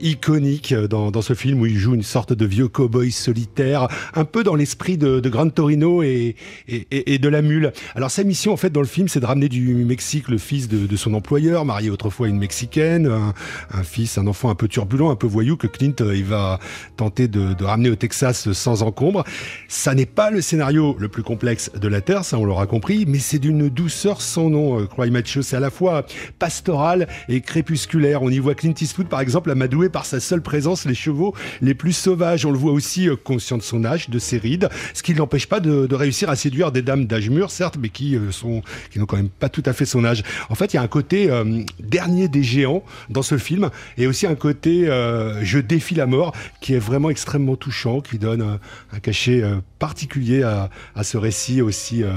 iconique 0.02 0.74
dans, 0.74 1.22
ce 1.24 1.34
film 1.34 1.62
où 1.62 1.66
il 1.66 1.78
joue 1.78 1.96
une 1.96 2.04
sorte 2.04 2.32
de 2.34 2.46
vieux 2.46 2.68
cow-boy 2.68 3.12
solitaire, 3.12 3.88
un 4.14 4.26
peu 4.26 4.44
dans 4.44 4.56
l'esprit 4.56 4.98
de, 5.00 5.20
de 5.20 5.30
Gran 5.30 5.50
Torino 5.50 6.04
et, 6.04 6.36
et- 6.68 7.14
et 7.14 7.18
de 7.18 7.30
la 7.30 7.42
mule. 7.42 7.74
Alors 7.96 8.12
sa 8.12 8.24
mission 8.24 8.54
en 8.54 8.58
fait 8.58 8.70
dans 8.70 8.82
le 8.82 8.88
film, 8.88 9.08
c'est 9.16 9.22
de 9.22 9.26
ramener 9.28 9.48
du 9.48 9.74
Mexique 9.74 10.28
le 10.28 10.38
fils 10.38 10.68
de, 10.68 10.94
son 10.98 11.14
employeur, 11.14 11.64
marié 11.64 11.90
autrefois 11.90 12.28
à 12.28 12.30
une 12.30 12.38
mexicaine, 12.38 13.08
un, 13.08 13.84
fils, 13.84 14.18
un 14.18 14.28
enfant 14.28 14.50
un 14.50 14.56
peu 14.56 14.68
turbulent, 14.68 15.10
un 15.10 15.16
peu 15.16 15.26
voyou 15.26 15.56
que 15.56 15.68
Clint 15.68 15.94
euh, 16.02 16.18
il 16.18 16.26
va 16.26 16.60
tenter 16.98 17.30
de, 17.30 17.56
ramener 17.64 17.90
au 17.90 17.96
Texas 17.96 18.52
sans 18.52 18.84
encombre. 18.84 19.24
Ça 19.70 19.96
n'est 19.96 20.06
pas 20.06 20.32
le 20.32 20.42
scénario 20.42 20.98
le 21.00 21.08
plus 21.08 21.24
complexe 21.24 21.72
de 21.74 21.88
la 21.88 22.02
Terre, 22.02 22.26
ça 22.26 22.38
on 22.38 22.44
l'aura 22.44 22.68
compris, 22.68 23.06
mais 23.08 23.20
c'est 23.20 23.40
d'une 23.40 23.70
douceur 23.70 24.20
sans 24.20 24.50
nom. 24.50 24.82
euh, 24.82 24.86
Cry 24.86 25.12
Macho, 25.12 25.42
c'est 25.42 25.56
à 25.56 25.62
la 25.62 25.70
fois 25.70 26.06
pastoral 26.38 27.08
et 27.30 27.40
crépusculaire. 27.40 28.22
On 28.22 28.30
y 28.30 28.40
voit 28.40 28.54
Clint 28.54 28.74
Eastwood 28.78 29.08
par 29.08 29.22
exemple 29.22 29.50
amadoué 29.50 29.88
par 29.88 30.06
sa 30.06 30.20
seule 30.20 30.42
présence 30.42 30.84
les 30.84 30.94
chevaux 30.94 31.34
les 31.62 31.74
plus 31.74 31.94
sauvages. 31.94 32.46
On 32.46 32.52
le 32.52 32.58
voit 32.58 32.74
aussi 32.74 33.08
euh, 33.08 33.16
conscient 33.16 33.58
de 33.58 33.64
son 33.64 33.86
âge, 33.86 34.10
de 34.10 34.20
ses 34.20 34.40
rides, 34.40 34.68
ce 34.94 35.04
qui 35.04 35.14
ne 35.14 35.20
l'empêche 35.20 35.48
pas 35.48 35.62
de, 35.62 35.96
réussir 35.96 36.30
à 36.30 36.36
séduire 36.36 36.74
des 36.74 36.82
dames 36.82 37.06
d'âge 37.06 37.30
mûr, 37.30 37.50
certes, 37.50 37.78
mais 37.80 37.88
qui 37.88 38.18
sont 38.32 38.62
quand 39.06 39.18
même 39.18 39.30
pas 39.30 39.50
tout 39.50 39.64
à 39.66 39.74
fait 39.74 39.86
son 39.86 40.04
âge. 40.06 40.24
En 40.50 40.56
fait, 40.56 40.74
il 40.74 40.78
y 40.78 40.80
a 40.80 40.82
un 40.82 40.88
côté 40.88 41.30
euh, 41.30 41.62
dernier 41.80 42.28
des 42.28 42.44
géants 42.44 42.84
dans 43.10 43.22
ce 43.22 43.38
film 43.38 43.70
et 43.98 44.08
aussi 44.08 44.28
un 44.28 44.36
côté 44.36 44.88
euh, 44.88 45.44
je 45.44 45.60
défie 45.60 45.96
la 45.96 46.06
mort 46.06 46.34
qui 46.62 46.74
est 46.74 46.80
vraiment 46.80 47.10
extrêmement 47.10 47.56
touchant, 47.56 48.02
qui 48.02 48.18
donne 48.18 48.42
un, 48.42 48.60
un 48.94 49.00
cachet 49.00 49.42
euh, 49.42 49.58
particulier 49.80 50.44
à, 50.44 50.70
à, 50.96 51.04
ce 51.04 51.18
récit 51.18 51.62
aussi 51.62 52.04
euh, 52.04 52.12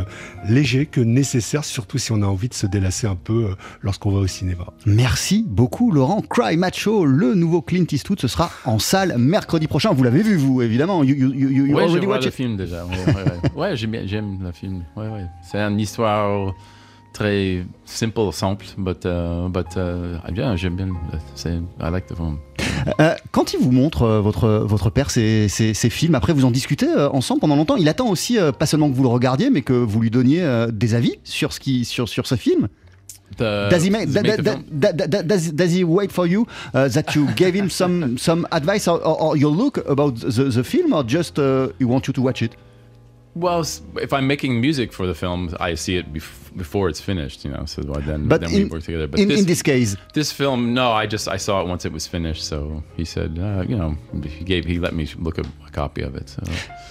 léger 0.48 0.87
que 0.87 1.01
nécessaire, 1.01 1.64
surtout 1.64 1.98
si 1.98 2.12
on 2.12 2.22
a 2.22 2.27
envie 2.27 2.48
de 2.48 2.55
se 2.55 2.66
délasser 2.66 3.07
un 3.07 3.16
peu 3.16 3.44
euh, 3.51 3.55
lorsqu'on 3.83 4.11
va 4.11 4.18
au 4.20 4.27
cinéma. 4.27 4.66
Merci 4.87 5.44
beaucoup 5.46 5.90
Laurent. 5.92 6.22
Cry 6.29 6.57
Macho, 6.57 7.05
le 7.05 7.35
nouveau 7.35 7.62
Clint 7.62 7.87
Eastwood, 7.90 8.20
ce 8.20 8.29
sera 8.29 8.51
en 8.64 8.79
salle 8.79 9.16
mercredi 9.18 9.66
prochain. 9.66 9.92
Vous 9.92 10.03
l'avez 10.05 10.22
vu 10.22 10.37
vous 10.37 10.62
évidemment. 10.62 11.03
You, 11.05 11.14
you, 11.14 11.33
you, 11.35 11.48
you 11.66 11.74
ouais, 11.77 11.83
already 11.85 12.07
le 12.24 12.31
film 12.31 12.57
déjà. 12.57 12.85
Ouais, 12.85 12.96
ouais, 13.07 13.14
ouais. 13.14 13.51
Ouais, 13.55 13.77
j'aime 13.77 13.90
bien- 13.90 14.07
j'aime 14.07 14.38
le 14.42 14.53
film. 14.53 14.83
Ouais, 14.96 15.09
ouais. 15.09 15.27
C'est 15.51 15.59
une 15.59 15.79
histoire 15.81 16.55
très 17.18 17.66
simple, 17.85 18.33
simple, 18.33 18.64
but, 18.76 19.04
uh, 19.04 19.48
but 19.48 19.66
uh, 19.76 20.33
bien, 20.33 20.54
j'aime 20.57 20.76
bien. 20.76 20.88
I 21.44 21.90
like 21.90 22.07
the 22.07 22.14
film. 22.14 22.38
Euh, 23.00 23.14
quand 23.33 23.52
il 23.54 23.59
vous 23.59 23.72
montre 23.72 24.02
euh, 24.02 24.20
votre, 24.20 24.48
votre 24.48 24.88
père 24.90 25.11
ces, 25.11 25.48
ces, 25.48 25.74
ces 25.74 25.90
films, 25.90 26.14
après 26.14 26.33
vous 26.33 26.44
en 26.44 26.52
discutez 26.52 26.87
euh, 26.87 27.11
ensemble 27.11 27.40
pendant 27.40 27.57
longtemps. 27.57 27.76
Il 27.76 27.88
attend 27.88 28.09
aussi 28.09 28.38
euh, 28.38 28.52
pas 28.52 28.66
seulement 28.66 28.88
que 28.88 28.94
vous 28.94 29.02
le 29.02 29.09
regardiez, 29.09 29.50
mais 29.50 29.62
que 29.62 29.72
vous 29.72 30.00
lui 30.00 30.11
donniez 30.11 30.42
euh, 30.42 30.68
des 30.70 30.94
avis 30.94 31.18
sur 31.24 31.52
ce 31.52 31.59
qui 31.59 31.85
sur 31.85 32.09
sur 32.09 32.26
ce 32.26 32.37
film. 32.37 32.68
Does 33.38 33.85
he 33.85 33.90
make, 33.90 34.09
does 34.11 35.52
does, 35.52 35.85
wait 35.85 36.11
for 36.11 36.26
you 36.26 36.46
uh, 36.74 36.88
that 36.88 37.14
you 37.14 37.26
gave 37.37 37.54
him 37.54 37.68
some 37.68 38.16
some 38.16 38.46
advice 38.50 38.88
or, 38.88 39.00
or, 39.04 39.20
or 39.20 39.37
your 39.37 39.54
look 39.54 39.78
about 39.87 40.14
the, 40.14 40.50
the 40.50 40.62
film, 40.62 40.92
or 40.92 41.04
just 41.07 41.38
uh, 41.38 41.68
he 41.78 41.85
want 41.85 42.07
you 42.07 42.12
to 42.14 42.22
watch 42.22 42.42
it? 42.42 42.57
Well, 43.38 43.61
if 44.07 44.12
I'm 44.12 44.27
making 44.27 44.61
music 44.61 44.92
for 44.92 45.07
the 45.07 45.14
film, 45.14 45.55
I 45.61 45.74
see 45.77 45.96
it 45.96 46.12
bef- 46.12 46.57
before 46.57 46.88
it's 46.88 47.01
finished, 47.01 47.44
you 47.44 47.51
know. 47.53 47.64
So 47.66 47.83
then, 47.83 48.29
But 48.29 48.40
then 48.40 48.51
in, 48.53 48.62
we 48.64 48.68
work 48.68 48.83
together. 48.83 49.07
But 49.07 49.20
in, 49.20 49.29
this, 49.29 49.40
in 49.40 49.46
this 49.46 49.62
case, 49.62 49.96
this 50.12 50.33
film, 50.33 50.74
no, 50.74 50.90
I 50.90 51.07
just 51.07 51.29
I 51.29 51.37
saw 51.37 51.61
it 51.62 51.68
once 51.68 51.85
it 51.85 51.92
was 51.92 52.07
finished. 52.07 52.42
So 52.44 52.83
he 52.96 53.05
said, 53.05 53.38
uh, 53.38 53.62
you 53.68 53.77
know, 53.77 53.96
he 54.24 54.44
gave 54.44 54.64
he 54.64 54.79
let 54.79 54.92
me 54.94 55.07
look 55.18 55.38
at 55.38 55.46
copy 55.78 56.02
of 56.04 56.14
it. 56.16 56.36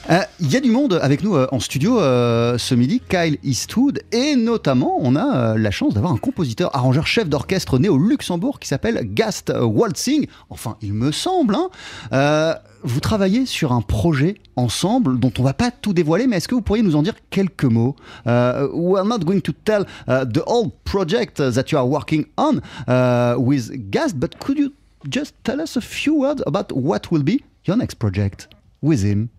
Euh, 0.09 0.21
Il 0.39 0.51
y 0.51 0.55
a 0.55 0.61
du 0.61 0.71
monde 0.71 0.99
avec 1.01 1.23
nous 1.23 1.35
euh, 1.35 1.47
en 1.51 1.59
studio 1.59 1.99
euh, 1.99 2.57
ce 2.57 2.73
midi, 2.75 3.01
Kyle 3.09 3.37
Eastwood, 3.43 3.99
et 4.11 4.35
notamment 4.35 4.97
on 5.01 5.15
a 5.15 5.27
euh, 5.35 5.57
la 5.57 5.71
chance 5.71 5.93
d'avoir 5.93 6.13
un 6.13 6.17
compositeur, 6.17 6.73
arrangeur, 6.75 7.05
chef 7.07 7.27
d'orchestre 7.27 7.77
né 7.79 7.89
au 7.89 7.97
Luxembourg 7.97 8.59
qui 8.59 8.67
s'appelle 8.67 9.01
Gast 9.03 9.51
Waltzing. 9.59 10.27
Enfin, 10.49 10.77
il 10.81 10.93
me 10.93 11.11
semble. 11.11 11.55
hein. 11.55 11.69
Euh, 12.13 12.53
vous 12.83 12.99
travaillez 12.99 13.45
sur 13.45 13.73
un 13.73 13.81
projet 13.81 14.35
ensemble 14.55 15.19
dont 15.19 15.33
on 15.39 15.43
va 15.43 15.53
pas 15.53 15.71
tout 15.71 15.93
dévoiler, 15.93 16.27
mais 16.27 16.37
est-ce 16.37 16.47
que 16.47 16.55
vous 16.55 16.61
pourriez 16.61 16.83
nous 16.83 16.95
en 16.95 17.01
dire 17.01 17.15
quelques 17.29 17.65
mots? 17.65 17.95
Euh, 18.27 18.67
We 18.71 19.03
not 19.05 19.19
going 19.19 19.41
to 19.41 19.51
tell 19.65 19.81
uh, 20.07 20.25
the 20.25 20.43
whole 20.47 20.69
project 20.85 21.39
uh, 21.39 21.51
that 21.51 21.71
you 21.71 21.77
are 21.77 21.87
working 21.87 22.25
on 22.37 22.61
uh, 22.87 23.35
with 23.37 23.71
Gast, 23.89 24.15
but 24.15 24.37
could 24.39 24.57
you 24.57 24.69
just 25.09 25.33
tell 25.43 25.59
us 25.59 25.75
a 25.75 25.81
few 25.81 26.13
words 26.21 26.41
about 26.45 26.71
what 26.71 27.11
will 27.11 27.23
be 27.23 27.43
your 27.65 27.77
next 27.77 27.95
project? 27.95 28.47
With 28.81 29.03
him? 29.03 29.29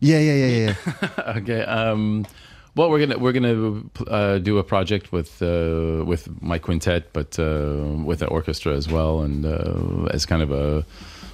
Yeah, 0.00 0.18
yeah, 0.18 0.34
yeah, 0.34 0.74
yeah. 1.02 1.10
okay. 1.36 1.62
Um, 1.62 2.26
well, 2.76 2.90
we're 2.90 3.06
gonna 3.06 3.18
we're 3.18 3.32
gonna 3.32 3.82
uh, 4.06 4.38
do 4.38 4.58
a 4.58 4.62
project 4.62 5.10
with 5.10 5.40
uh, 5.40 6.04
with 6.04 6.28
my 6.42 6.58
quintet, 6.58 7.10
but 7.14 7.38
uh, 7.38 7.94
with 8.04 8.20
an 8.20 8.28
orchestra 8.28 8.74
as 8.74 8.86
well, 8.86 9.22
and 9.22 9.46
uh, 9.46 10.10
as 10.12 10.26
kind 10.26 10.42
of 10.42 10.52
a 10.52 10.84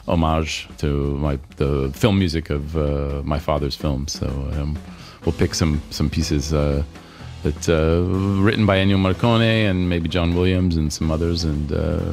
homage 0.07 0.68
to 0.79 1.16
my 1.18 1.40
the 1.57 1.90
film 1.94 2.18
music 2.18 2.51
of 2.51 2.77
uh, 2.77 3.22
my 3.25 3.40
father's 3.40 3.75
films. 3.75 4.12
So 4.12 4.29
um, 4.53 4.79
we'll 5.27 5.35
pick 5.35 5.55
some 5.55 5.83
some 5.90 6.09
pieces. 6.09 6.53
Uh, 6.53 6.85
that 7.42 7.66
written 8.40 8.66
by 8.66 8.77
Ennio 8.77 8.96
Morricone 8.96 9.68
and 9.68 9.88
maybe 9.88 10.09
John 10.09 10.37
Williams 10.37 10.77
and 10.77 10.92
some 10.92 11.11
others, 11.11 11.42
and 11.42 11.72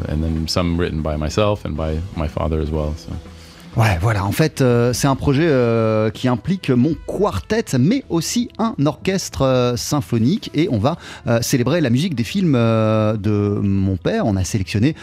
and 0.10 0.24
then 0.24 0.48
some 0.48 0.76
written 0.76 1.04
by 1.04 1.18
myself 1.18 1.66
and 1.66 1.78
by 1.78 2.02
my 2.16 2.28
father 2.28 2.60
as 2.60 2.72
well. 2.72 2.96
So. 2.96 3.14
Ouais, 3.78 4.00
voilà, 4.02 4.26
en 4.26 4.32
fait, 4.32 4.62
euh, 4.62 4.94
c'est 4.94 5.08
un 5.08 5.16
projet 5.16 5.46
euh, 5.48 6.10
qui 6.10 6.28
implique 6.28 6.72
mon 6.72 6.96
quartet, 7.06 7.78
mais 7.80 8.04
aussi 8.10 8.50
un 8.58 8.74
orchestre 8.84 9.44
euh, 9.44 9.78
symphonique. 9.78 10.50
Et 10.56 10.68
on 10.72 10.80
va 10.80 10.98
célébrer 11.42 11.80
la 11.80 11.92
musique 11.92 12.16
des 12.16 12.24
films 12.24 12.54
de 12.54 13.60
mon 13.62 13.98
père. 13.98 14.26
On 14.26 14.36
a 14.36 14.44
sélectionné 14.44 14.96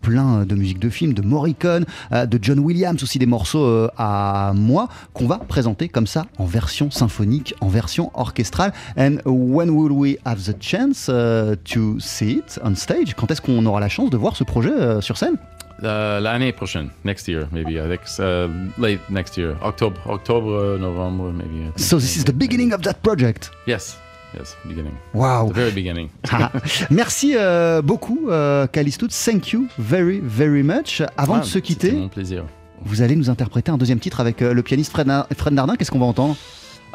plein 0.00 0.44
de 0.44 0.54
musiques 0.54 0.78
de 0.78 0.88
films, 0.88 1.12
de 1.12 1.22
Morricone, 1.22 1.84
de 2.12 2.38
John 2.40 2.60
Williams, 2.60 3.02
aussi 3.02 3.18
des 3.18 3.26
morceaux 3.26 3.88
à 3.96 4.52
moi, 4.54 4.88
qu'on 5.12 5.26
va 5.26 5.38
présenter 5.38 5.88
comme 5.88 6.06
ça 6.06 6.26
en 6.38 6.44
version 6.44 6.90
symphonique, 6.90 7.54
en 7.60 7.68
version 7.68 8.10
orchestrale. 8.14 8.72
And 8.96 9.16
when 9.24 9.70
will 9.70 9.92
we 9.92 10.16
have 10.24 10.42
the 10.42 10.54
chance 10.60 11.06
to 11.06 12.00
see 12.00 12.32
it 12.32 12.60
on 12.64 12.74
stage? 12.74 13.14
Quand 13.16 13.30
est-ce 13.30 13.40
qu'on 13.40 13.66
aura 13.66 13.80
la 13.80 13.88
chance 13.88 14.10
de 14.10 14.16
voir 14.16 14.36
ce 14.36 14.44
projet 14.44 15.00
sur 15.00 15.16
scène? 15.16 15.36
Uh, 15.82 16.20
L'année 16.20 16.52
prochaine, 16.52 16.90
next 17.04 17.26
year, 17.26 17.48
maybe. 17.50 17.74
Think 17.74 18.00
uh, 18.20 18.48
late 18.78 19.00
next 19.10 19.36
year, 19.36 19.56
October, 19.62 19.96
October, 20.08 20.78
November, 20.78 21.32
maybe. 21.32 21.72
So 21.76 21.98
this 21.98 22.16
is 22.16 22.24
the 22.24 22.32
beginning 22.32 22.72
of 22.72 22.82
that 22.82 23.02
project? 23.02 23.50
Yes, 23.66 23.98
yes, 24.38 24.56
beginning. 24.64 24.94
Wow. 25.12 25.48
The 25.48 25.54
very 25.54 25.72
beginning. 25.72 26.08
Ah, 26.30 26.52
Merci 26.90 27.34
euh, 27.36 27.82
beaucoup, 27.82 28.28
euh, 28.30 28.68
Calistoud. 28.68 29.10
Thank 29.10 29.52
you 29.52 29.66
very, 29.76 30.20
very 30.22 30.62
much. 30.62 31.02
Avant 31.16 31.34
Ah, 31.36 31.40
de 31.40 31.44
se 31.46 31.54
c'était 31.54 31.66
quitter, 31.66 31.92
mon 31.92 32.08
plaisir. 32.08 32.44
vous 32.84 33.02
allez 33.02 33.16
nous 33.16 33.28
interpréter 33.28 33.72
un 33.72 33.76
deuxième 33.76 33.98
titre 33.98 34.20
avec 34.20 34.40
euh, 34.40 34.54
le 34.54 34.62
pianiste 34.62 34.92
Fred, 34.92 35.08
Na- 35.08 35.26
Fred 35.36 35.52
Nardin. 35.52 35.74
Qu'est-ce 35.74 35.90
qu'on 35.90 35.98
va 35.98 36.06
entendre? 36.06 36.36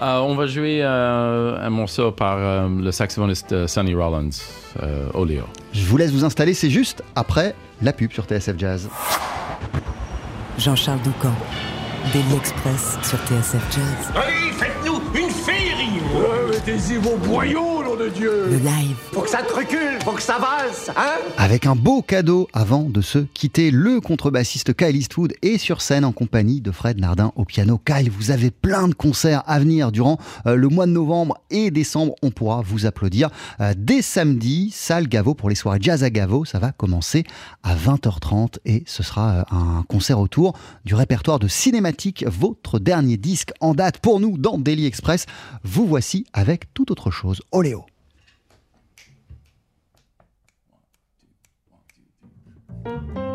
Euh, 0.02 0.20
on 0.20 0.36
va 0.36 0.46
jouer 0.46 0.80
euh, 0.84 1.58
un 1.60 1.70
morceau 1.72 2.12
par 2.14 2.38
euh, 2.38 2.70
le 2.70 2.92
saxophoniste 2.92 3.52
euh, 3.52 3.68
Sonny 3.68 3.94
Rollins, 3.96 4.30
euh, 4.84 5.10
Oleo. 5.14 5.44
Je 5.74 5.84
vous 5.86 5.98
laisse 5.98 6.12
vous 6.12 6.24
installer. 6.24 6.54
C'est 6.54 6.70
juste 6.70 7.04
après 7.16 7.54
la 7.82 7.94
pub 7.94 8.12
sur 8.12 8.26
TSF 8.26 8.58
Jazz. 8.58 8.90
Jean-Charles 10.58 11.02
Doucan, 11.02 11.34
Daily 12.14 12.36
Express 12.36 12.98
sur 13.04 13.18
TSF 13.20 13.62
Jazz. 13.72 14.12
Allez, 14.16 14.54
Mettez-y 16.68 16.98
vos 16.98 17.16
boyaux, 17.16 17.82
nom 17.82 17.96
de 17.96 18.10
Dieu 18.10 18.48
Le 18.50 18.58
live, 18.58 18.98
Faut 19.14 19.22
que 19.22 19.30
ça 19.30 19.42
te 19.42 19.54
recule, 19.54 20.02
faut 20.04 20.12
que 20.12 20.22
ça 20.22 20.38
valse, 20.38 20.92
hein? 20.98 21.16
Avec 21.38 21.66
un 21.66 21.76
beau 21.76 22.02
cadeau 22.02 22.50
avant 22.52 22.84
de 22.84 23.00
se 23.00 23.20
quitter, 23.20 23.72
le 23.72 24.02
contrebassiste 24.02 24.76
Kyle 24.76 24.98
Eastwood 24.98 25.34
est 25.42 25.60
sur 25.60 25.82
scène 25.82 26.04
en 26.04 26.12
compagnie 26.12 26.60
de 26.60 26.72
Fred 26.72 27.00
Nardin 27.00 27.32
au 27.38 27.46
piano. 27.46 27.80
Kyle, 27.86 28.12
vous 28.12 28.32
avez 28.32 28.52
plein 28.52 28.90
de 28.90 28.94
concerts 28.94 29.44
à 29.48 29.60
venir 29.60 29.94
durant 29.94 30.18
euh, 30.46 30.56
le 30.56 30.68
mois 30.68 30.88
de 30.88 30.92
novembre 30.92 31.38
et 31.52 31.72
décembre. 31.72 32.16
On 32.22 32.32
pourra 32.32 32.62
vous 32.66 32.86
applaudir 32.86 33.30
euh, 33.62 33.74
dès 33.78 34.02
samedi. 34.02 34.70
Salle 34.74 35.08
Gavo 35.08 35.36
pour 35.36 35.48
les 35.48 35.56
soirées 35.56 35.80
jazz 35.80 36.04
à 36.04 36.10
Gavo. 36.10 36.44
Ça 36.44 36.60
va 36.60 36.74
commencer 36.74 37.24
à 37.64 37.78
20h30 37.78 38.58
et 38.66 38.84
ce 38.86 39.04
sera 39.04 39.32
euh, 39.32 39.44
un 39.52 39.84
concert 39.88 40.20
autour 40.20 40.52
du 40.84 40.96
répertoire 40.96 41.40
de 41.40 41.48
Cinématique, 41.48 42.26
votre 42.28 42.78
dernier 42.78 43.16
disque 43.16 43.54
en 43.62 43.74
date 43.74 44.00
pour 44.00 44.20
nous 44.20 44.38
dans 44.38 44.58
Daily 44.58 44.86
Express. 44.86 45.28
Vous 45.64 45.88
voici 45.88 46.26
avec 46.34 46.57
tout 46.74 46.92
autre 46.92 47.12
chose. 47.12 47.42
Oléo. 47.52 47.86
Thank 52.84 53.27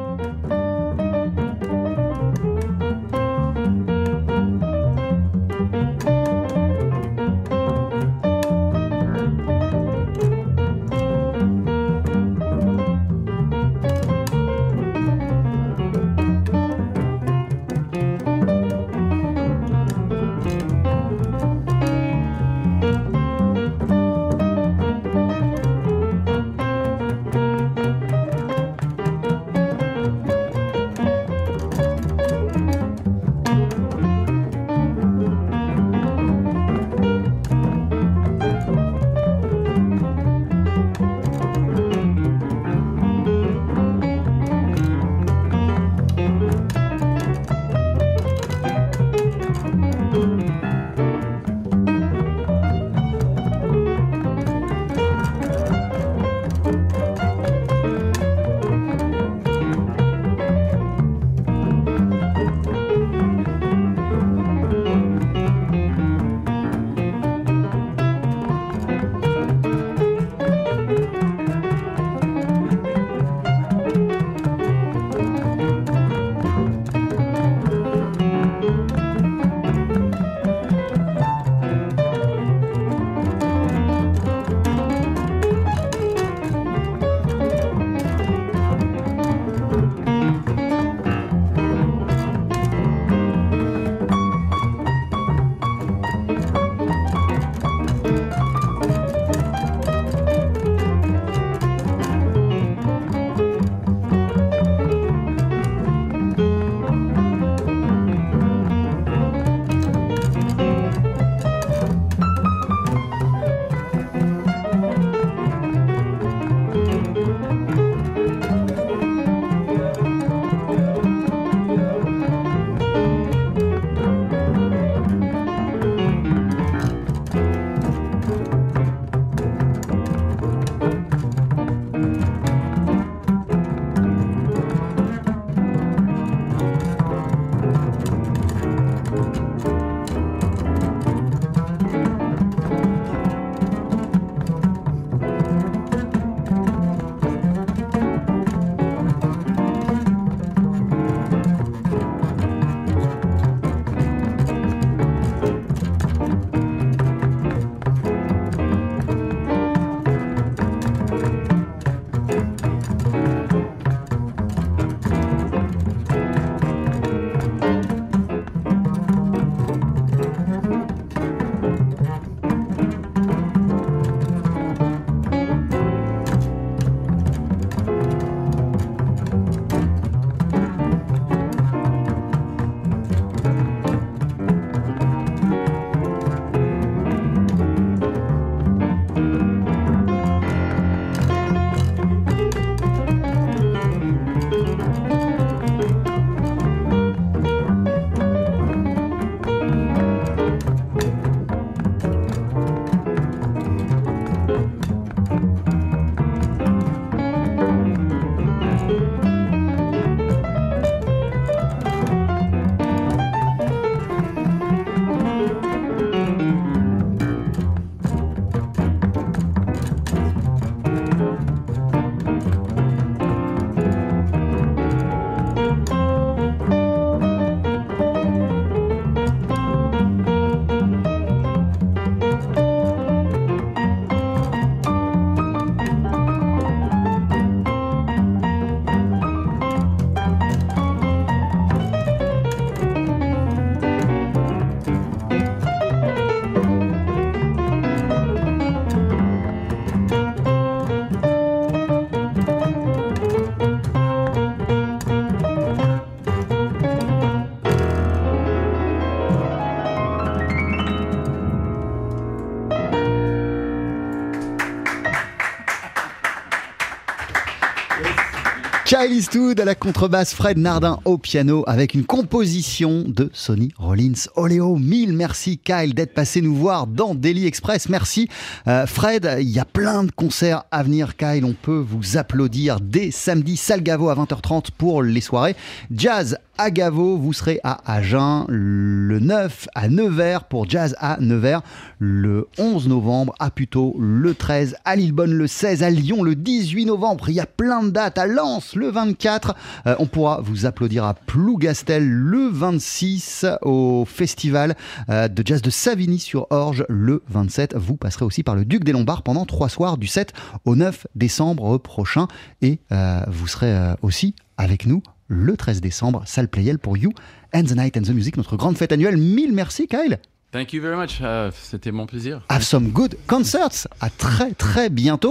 Kyle 269.02 269.16
Eastwood 269.16 269.58
à 269.58 269.64
la 269.64 269.74
contrebasse, 269.74 270.32
Fred 270.32 270.58
Nardin 270.58 271.00
au 271.04 271.18
piano 271.18 271.64
avec 271.66 271.94
une 271.94 272.04
composition 272.04 273.04
de 273.04 273.30
Sonny 273.32 273.72
Rollins. 273.76 274.28
Oléo, 274.36 274.76
mille 274.76 275.12
merci 275.12 275.58
Kyle 275.58 275.92
d'être 275.92 276.14
passé 276.14 276.40
nous 276.40 276.54
voir 276.54 276.86
dans 276.86 277.16
Daily 277.16 277.46
Express. 277.46 277.88
Merci 277.88 278.28
euh, 278.68 278.86
Fred, 278.86 279.38
il 279.40 279.50
y 279.50 279.58
a 279.58 279.64
plein 279.64 280.04
de 280.04 280.12
concerts 280.12 280.62
à 280.70 280.84
venir 280.84 281.16
Kyle, 281.16 281.44
on 281.44 281.54
peut 281.54 281.84
vous 281.84 282.16
applaudir 282.16 282.78
dès 282.80 283.10
samedi 283.10 283.56
Salgavo 283.56 284.08
à 284.08 284.14
20h30 284.14 284.66
pour 284.78 285.02
les 285.02 285.20
soirées. 285.20 285.56
Jazz 285.90 286.38
à 286.62 286.70
Gavo, 286.70 287.16
vous 287.16 287.32
serez 287.32 287.58
à 287.64 287.80
Agen 287.92 288.46
le 288.48 289.18
9 289.18 289.66
à 289.74 289.88
Nevers 289.88 290.44
pour 290.44 290.70
Jazz 290.70 290.94
à 291.00 291.16
Nevers, 291.18 291.60
le 291.98 292.46
11 292.56 292.86
novembre 292.86 293.34
à 293.40 293.50
Puteaux, 293.50 293.96
le 293.98 294.32
13 294.32 294.76
à 294.84 294.94
Lillebonne, 294.94 295.32
le 295.32 295.48
16 295.48 295.82
à 295.82 295.90
Lyon, 295.90 296.22
le 296.22 296.36
18 296.36 296.86
novembre. 296.86 297.30
Il 297.30 297.34
y 297.34 297.40
a 297.40 297.46
plein 297.46 297.82
de 297.82 297.90
dates 297.90 298.16
à 298.16 298.28
Lens 298.28 298.76
le 298.76 298.90
24. 298.90 299.56
Euh, 299.88 299.96
on 299.98 300.06
pourra 300.06 300.40
vous 300.40 300.64
applaudir 300.64 301.02
à 301.02 301.14
Plougastel 301.14 302.08
le 302.08 302.46
26 302.46 303.44
au 303.62 304.04
festival 304.06 304.76
euh, 305.10 305.26
de 305.26 305.42
jazz 305.44 305.62
de 305.62 305.70
Savigny 305.70 306.20
sur 306.20 306.46
Orge 306.50 306.86
le 306.88 307.24
27. 307.28 307.74
Vous 307.74 307.96
passerez 307.96 308.24
aussi 308.24 308.44
par 308.44 308.54
le 308.54 308.64
Duc 308.64 308.84
des 308.84 308.92
Lombards 308.92 309.22
pendant 309.22 309.46
trois 309.46 309.68
soirs 309.68 309.98
du 309.98 310.06
7 310.06 310.32
au 310.64 310.76
9 310.76 311.08
décembre 311.16 311.78
prochain 311.78 312.28
et 312.60 312.78
euh, 312.92 313.18
vous 313.26 313.48
serez 313.48 313.96
aussi 314.00 314.36
avec 314.56 314.86
nous 314.86 315.02
le 315.32 315.56
13 315.56 315.80
décembre, 315.80 316.22
salle 316.26 316.48
Playel 316.48 316.78
pour 316.78 316.96
You 316.96 317.12
and 317.54 317.64
the 317.64 317.72
Night 317.74 317.96
and 317.96 318.02
the 318.02 318.10
Music, 318.10 318.36
notre 318.36 318.56
grande 318.56 318.76
fête 318.76 318.92
annuelle. 318.92 319.16
Mille 319.16 319.52
merci 319.52 319.88
Kyle. 319.88 320.18
Thank 320.52 320.74
you 320.74 320.82
very 320.82 320.96
much. 320.96 321.20
Uh, 321.22 321.50
C'était 321.54 321.92
mon 321.92 322.04
plaisir. 322.04 322.42
Have 322.50 322.62
some 322.62 322.88
good 322.88 323.16
concerts. 323.26 323.86
À 324.02 324.10
très 324.10 324.52
très 324.52 324.90
bientôt. 324.90 325.30